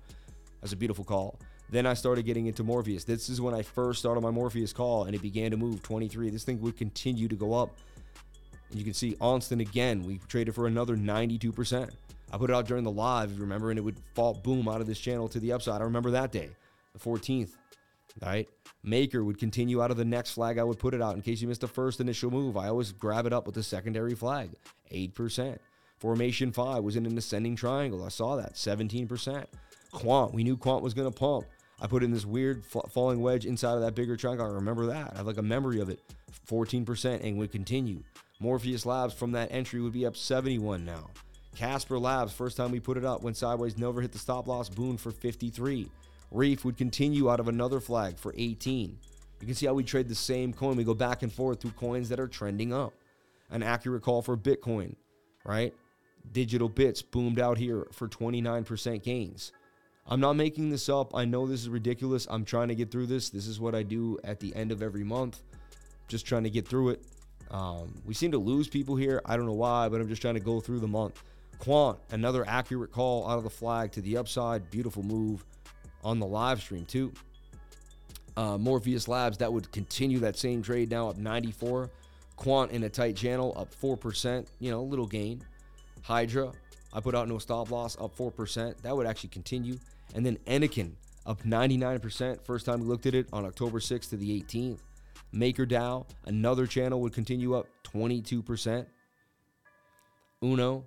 [0.60, 1.38] That's a beautiful call.
[1.68, 3.04] Then I started getting into Morpheus.
[3.04, 6.30] This is when I first started my Morpheus call and it began to move 23.
[6.30, 7.76] This thing would continue to go up.
[8.70, 10.04] And you can see Onston again.
[10.04, 11.90] We traded for another 92%.
[12.36, 14.68] I put it out during the live, if you remember, and it would fall boom
[14.68, 15.80] out of this channel to the upside.
[15.80, 16.50] I remember that day,
[16.92, 17.52] the 14th.
[18.22, 18.46] All right.
[18.82, 20.58] Maker would continue out of the next flag.
[20.58, 22.58] I would put it out in case you missed the first initial move.
[22.58, 24.50] I always grab it up with the secondary flag,
[24.92, 25.56] 8%.
[25.98, 28.04] Formation 5 was in an ascending triangle.
[28.04, 29.46] I saw that, 17%.
[29.92, 31.46] Quant, we knew Quant was going to pump.
[31.80, 34.44] I put in this weird fa- falling wedge inside of that bigger triangle.
[34.44, 35.14] I remember that.
[35.14, 36.02] I have like a memory of it.
[36.46, 38.02] 14% and would continue.
[38.40, 41.08] Morpheus Labs from that entry would be up 71 now.
[41.56, 44.68] Casper Labs, first time we put it up, went sideways, never hit the stop loss,
[44.68, 45.90] boon for 53.
[46.30, 48.98] Reef would continue out of another flag for 18.
[49.40, 50.76] You can see how we trade the same coin.
[50.76, 52.92] We go back and forth through coins that are trending up.
[53.50, 54.96] An accurate call for Bitcoin,
[55.46, 55.72] right?
[56.30, 59.52] Digital bits boomed out here for 29% gains.
[60.06, 61.14] I'm not making this up.
[61.16, 62.26] I know this is ridiculous.
[62.28, 63.30] I'm trying to get through this.
[63.30, 65.42] This is what I do at the end of every month.
[66.06, 67.02] Just trying to get through it.
[67.50, 69.22] Um, we seem to lose people here.
[69.24, 71.22] I don't know why, but I'm just trying to go through the month.
[71.58, 74.70] Quant, another accurate call out of the flag to the upside.
[74.70, 75.44] Beautiful move
[76.04, 77.12] on the live stream, too.
[78.36, 81.90] Uh, Morpheus Labs, that would continue that same trade now up 94.
[82.36, 85.42] Quant in a tight channel up 4%, you know, a little gain.
[86.02, 86.52] Hydra,
[86.92, 88.76] I put out no stop loss up 4%.
[88.82, 89.78] That would actually continue.
[90.14, 90.92] And then Anakin
[91.24, 92.44] up 99%.
[92.44, 94.78] First time we looked at it on October 6th to the 18th.
[95.34, 98.86] MakerDAO, another channel would continue up 22%.
[100.42, 100.84] Uno,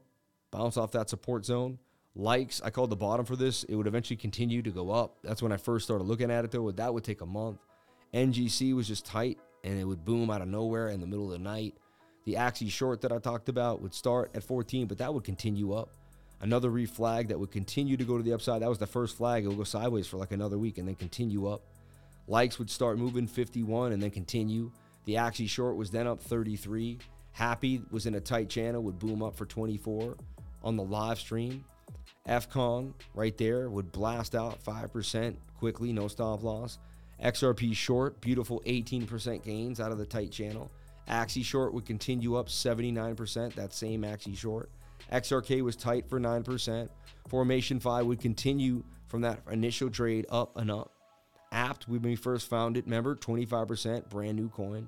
[0.51, 1.79] bounce off that support zone.
[2.15, 3.63] Likes, I called the bottom for this.
[3.65, 5.17] It would eventually continue to go up.
[5.23, 6.71] That's when I first started looking at it, though.
[6.71, 7.59] That would take a month.
[8.13, 11.31] NGC was just tight and it would boom out of nowhere in the middle of
[11.31, 11.75] the night.
[12.25, 15.73] The Axie short that I talked about would start at 14, but that would continue
[15.73, 15.89] up.
[16.41, 18.61] Another reflag that would continue to go to the upside.
[18.61, 19.43] That was the first flag.
[19.43, 21.61] It would go sideways for like another week and then continue up.
[22.27, 24.71] Likes would start moving 51 and then continue.
[25.05, 26.99] The Axie short was then up 33.
[27.31, 30.15] Happy was in a tight channel, would boom up for 24
[30.63, 31.63] on the live stream.
[32.27, 36.77] FCON right there would blast out 5% quickly, no stop loss.
[37.23, 40.71] XRP short, beautiful 18% gains out of the tight channel.
[41.09, 44.69] Axie short would continue up 79%, that same Axie short.
[45.11, 46.89] XRK was tight for 9%.
[47.27, 50.91] Formation 5 would continue from that initial trade up and up.
[51.51, 54.87] Apt, when we first found it, remember, 25%, brand new coin.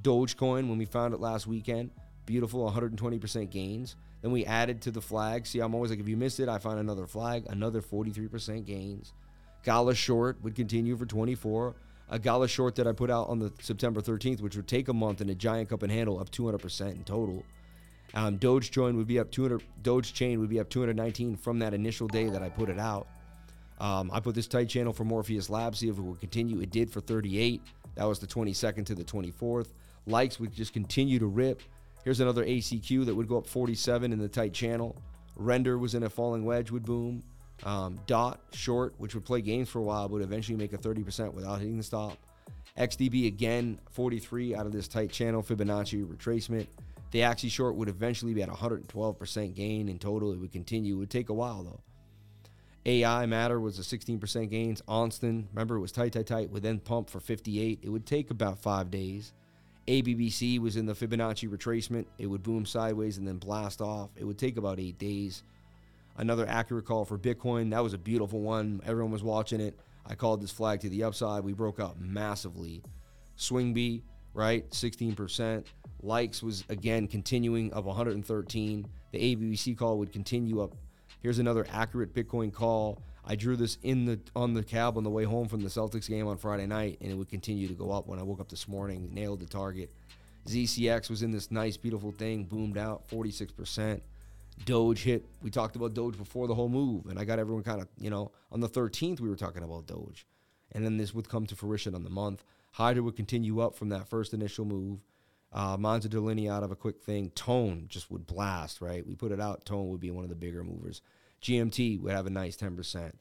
[0.00, 1.90] Dogecoin, when we found it last weekend,
[2.24, 3.96] beautiful 120% gains.
[4.22, 5.46] Then we added to the flag.
[5.46, 9.12] See, I'm always like, if you missed it, I find another flag, another 43% gains.
[9.64, 11.74] Gala short would continue for 24.
[12.10, 14.94] A Gala short that I put out on the September 13th, which would take a
[14.94, 17.44] month, and a giant cup and handle up 200% in total.
[18.14, 19.62] Um, Dogecoin would be up 200.
[19.82, 23.06] Doge chain would be up 219 from that initial day that I put it out.
[23.78, 26.60] Um, I put this tight channel for Morpheus Labs, see if it will continue.
[26.60, 27.62] It did for 38.
[27.94, 29.68] That was the 22nd to the 24th.
[30.06, 31.62] Likes would just continue to rip.
[32.08, 34.96] Here's another ACQ that would go up 47 in the tight channel.
[35.36, 37.22] Render was in a falling wedge, would boom.
[37.64, 40.78] Um, dot short, which would play games for a while, but would eventually make a
[40.78, 42.16] 30% without hitting the stop.
[42.78, 46.66] XDB again, 43 out of this tight channel Fibonacci retracement.
[47.10, 50.32] The Axie short would eventually be at 112% gain in total.
[50.32, 50.94] It would continue.
[50.94, 51.80] It would take a while though.
[52.86, 54.80] AI Matter was a 16% gains.
[54.88, 57.80] Onston, remember it was tight, tight, tight, would then pump for 58.
[57.82, 59.34] It would take about five days.
[59.88, 62.04] ABBC was in the Fibonacci retracement.
[62.18, 64.10] It would boom sideways and then blast off.
[64.16, 65.42] It would take about eight days.
[66.18, 67.70] Another accurate call for Bitcoin.
[67.70, 68.82] That was a beautiful one.
[68.84, 69.78] Everyone was watching it.
[70.04, 71.42] I called this flag to the upside.
[71.42, 72.82] We broke out massively.
[73.36, 74.02] Swing B,
[74.34, 74.68] right?
[74.70, 75.64] 16%.
[76.02, 78.86] Likes was again continuing up 113.
[79.12, 80.76] The ABBC call would continue up
[81.20, 83.02] Here's another accurate Bitcoin call.
[83.24, 86.08] I drew this in the on the cab on the way home from the Celtics
[86.08, 88.48] game on Friday night, and it would continue to go up when I woke up
[88.48, 89.10] this morning.
[89.12, 89.92] Nailed the target.
[90.46, 94.00] ZCX was in this nice, beautiful thing, boomed out 46%.
[94.64, 95.24] Doge hit.
[95.42, 98.10] We talked about Doge before the whole move, and I got everyone kind of, you
[98.10, 100.26] know, on the 13th, we were talking about Doge.
[100.72, 102.44] And then this would come to fruition on the month.
[102.72, 105.00] Hydra would continue up from that first initial move.
[105.52, 107.30] Uh, Monza Delinea out of a quick thing.
[107.30, 109.06] Tone just would blast, right?
[109.06, 109.64] We put it out.
[109.64, 111.00] Tone would be one of the bigger movers.
[111.42, 113.12] GMT would have a nice 10%.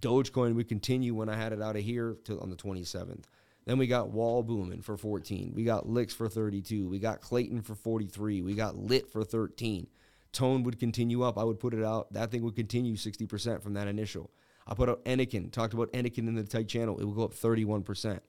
[0.00, 3.24] Dogecoin would continue when I had it out of here till on the 27th.
[3.64, 5.52] Then we got Wall booming for 14.
[5.54, 6.86] We got Licks for 32.
[6.88, 8.42] We got Klaytn for 43.
[8.42, 9.86] We got Lit for 13.
[10.32, 11.38] Tone would continue up.
[11.38, 12.12] I would put it out.
[12.12, 14.30] That thing would continue 60% from that initial.
[14.66, 15.50] I put out Anakin.
[15.50, 16.98] Talked about Anakin in the tight channel.
[16.98, 18.20] It would go up 31%.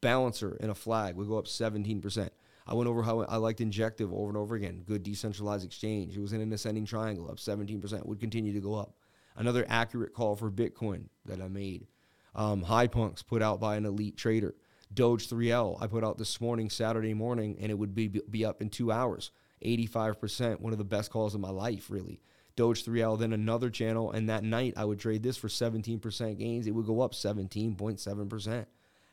[0.00, 2.30] Balancer in a flag would go up 17%.
[2.70, 4.84] I went over how I liked Injective over and over again.
[4.86, 6.16] Good decentralized exchange.
[6.16, 8.06] It was in an ascending triangle, up 17%.
[8.06, 8.94] Would continue to go up.
[9.36, 11.88] Another accurate call for Bitcoin that I made.
[12.34, 14.54] Um, High Punks put out by an elite trader.
[14.92, 18.62] Doge 3L I put out this morning, Saturday morning, and it would be be up
[18.62, 19.30] in two hours.
[19.64, 22.20] 85%, one of the best calls of my life, really.
[22.56, 26.66] Doge 3L, then another channel, and that night I would trade this for 17% gains.
[26.66, 28.66] It would go up 17.7%.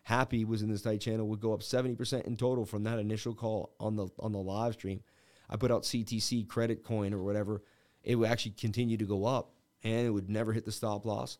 [0.07, 3.35] Happy was in this tight channel would go up 70% in total from that initial
[3.35, 5.01] call on the on the live stream.
[5.49, 7.61] I put out CTC credit coin or whatever.
[8.05, 9.51] It would actually continue to go up
[9.83, 11.39] and it would never hit the stop loss.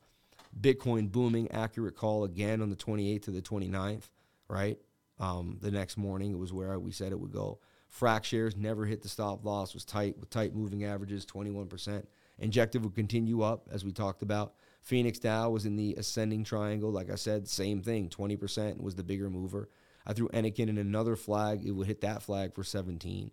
[0.59, 4.09] Bitcoin booming, accurate call again on the 28th to the 29th,
[4.49, 4.77] right?
[5.17, 7.61] Um, the next morning, it was where we said it would go.
[7.97, 12.05] Frax Shares never hit the stop loss, was tight with tight moving averages, 21%.
[12.39, 14.55] Injective would continue up, as we talked about.
[14.87, 16.91] PhoenixDAO was in the ascending triangle.
[16.91, 19.69] Like I said, same thing, 20% was the bigger mover.
[20.05, 21.65] I threw Enikin in another flag.
[21.65, 23.31] It would hit that flag for 17.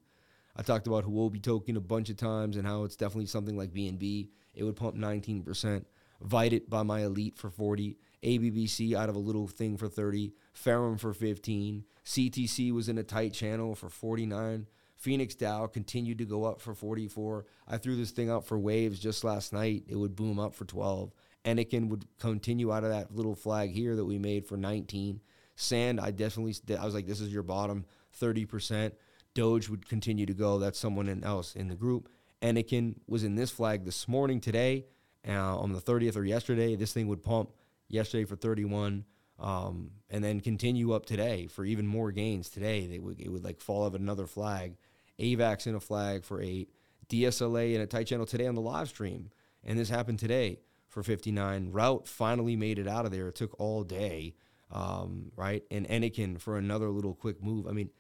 [0.57, 3.73] I talked about Huobi token a bunch of times and how it's definitely something like
[3.73, 4.31] BNB.
[4.55, 5.85] It would pump 19%.
[6.21, 7.99] Vited by my elite for 40.
[8.23, 10.33] ABBC out of a little thing for 30.
[10.53, 11.85] Ferrum for 15.
[12.05, 14.67] CTC was in a tight channel for 49.
[15.05, 17.45] PhoenixDAO continued to go up for 44.
[17.69, 19.85] I threw this thing out for waves just last night.
[19.87, 21.13] It would boom up for 12.
[21.45, 25.21] Anakin would continue out of that little flag here that we made for 19.
[25.57, 27.85] Sand, I definitely, I was like, this is your bottom
[28.21, 28.93] 30%.
[29.35, 30.59] Doge would continue to go.
[30.59, 32.09] That's someone else in the group.
[32.43, 34.87] Anakin was in this flag this morning today
[35.27, 36.77] uh, on the 30th or yesterday.
[36.77, 37.51] This thing would pump
[37.89, 39.05] yesterday for 31
[39.39, 42.87] um, and then continue up today for even more gains today.
[42.87, 44.77] They would, it would like fall of another flag.
[45.19, 46.71] AVAX in a flag for eight.
[47.09, 49.31] DSLA in a tight channel today on the live stream.
[49.63, 50.61] And this happened today
[50.95, 51.73] for 59.
[51.73, 53.29] Route finally made it out of there.
[53.29, 54.37] It took all day,
[54.71, 55.65] um, right?
[55.71, 57.67] And Anakin for another little quick move.
[57.67, 57.91] I mean,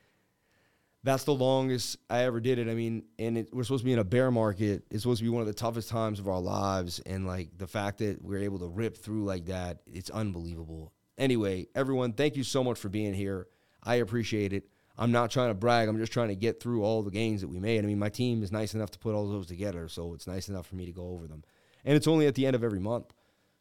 [1.03, 2.69] that's the longest I ever did it.
[2.69, 4.85] I mean, and it, we're supposed to be in a bear market.
[4.91, 7.01] It's supposed to be one of the toughest times of our lives.
[7.01, 10.93] And like the fact that we're able to rip through like that, it's unbelievable.
[11.19, 13.49] Anyway, everyone, thank you so much for being here.
[13.83, 14.69] I appreciate it.
[14.97, 15.89] I'm not trying to brag.
[15.89, 17.83] I'm just trying to get through all the gains that we made.
[17.83, 20.49] I mean, my team is nice enough to put all those together, so it's nice
[20.49, 21.43] enough for me to go over them.
[21.85, 23.13] And it's only at the end of every month.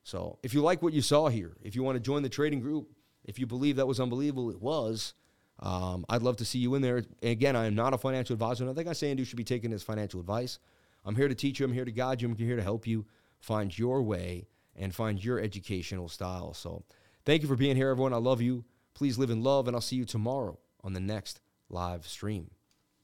[0.04, 2.60] So if you like what you saw here, if you want to join the trading
[2.60, 2.90] group,
[3.24, 5.14] if you believe that was unbelievable, it was
[5.60, 7.04] um, I'd love to see you in there.
[7.22, 8.66] again, I am not a financial advisor.
[8.66, 10.60] Nothing I say and do should be taken as financial advice.
[11.06, 11.66] I'm here to teach you.
[11.66, 12.30] I'm here to guide you.
[12.30, 13.06] I'm here to help you
[13.40, 16.54] find your way and find your educational style.
[16.54, 16.84] So
[17.26, 18.14] thank you for being here, everyone.
[18.14, 18.66] I love you.
[18.94, 21.40] Please live in love, and I'll see you tomorrow on the next
[21.70, 22.52] live stream.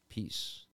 [0.10, 0.66] Peace.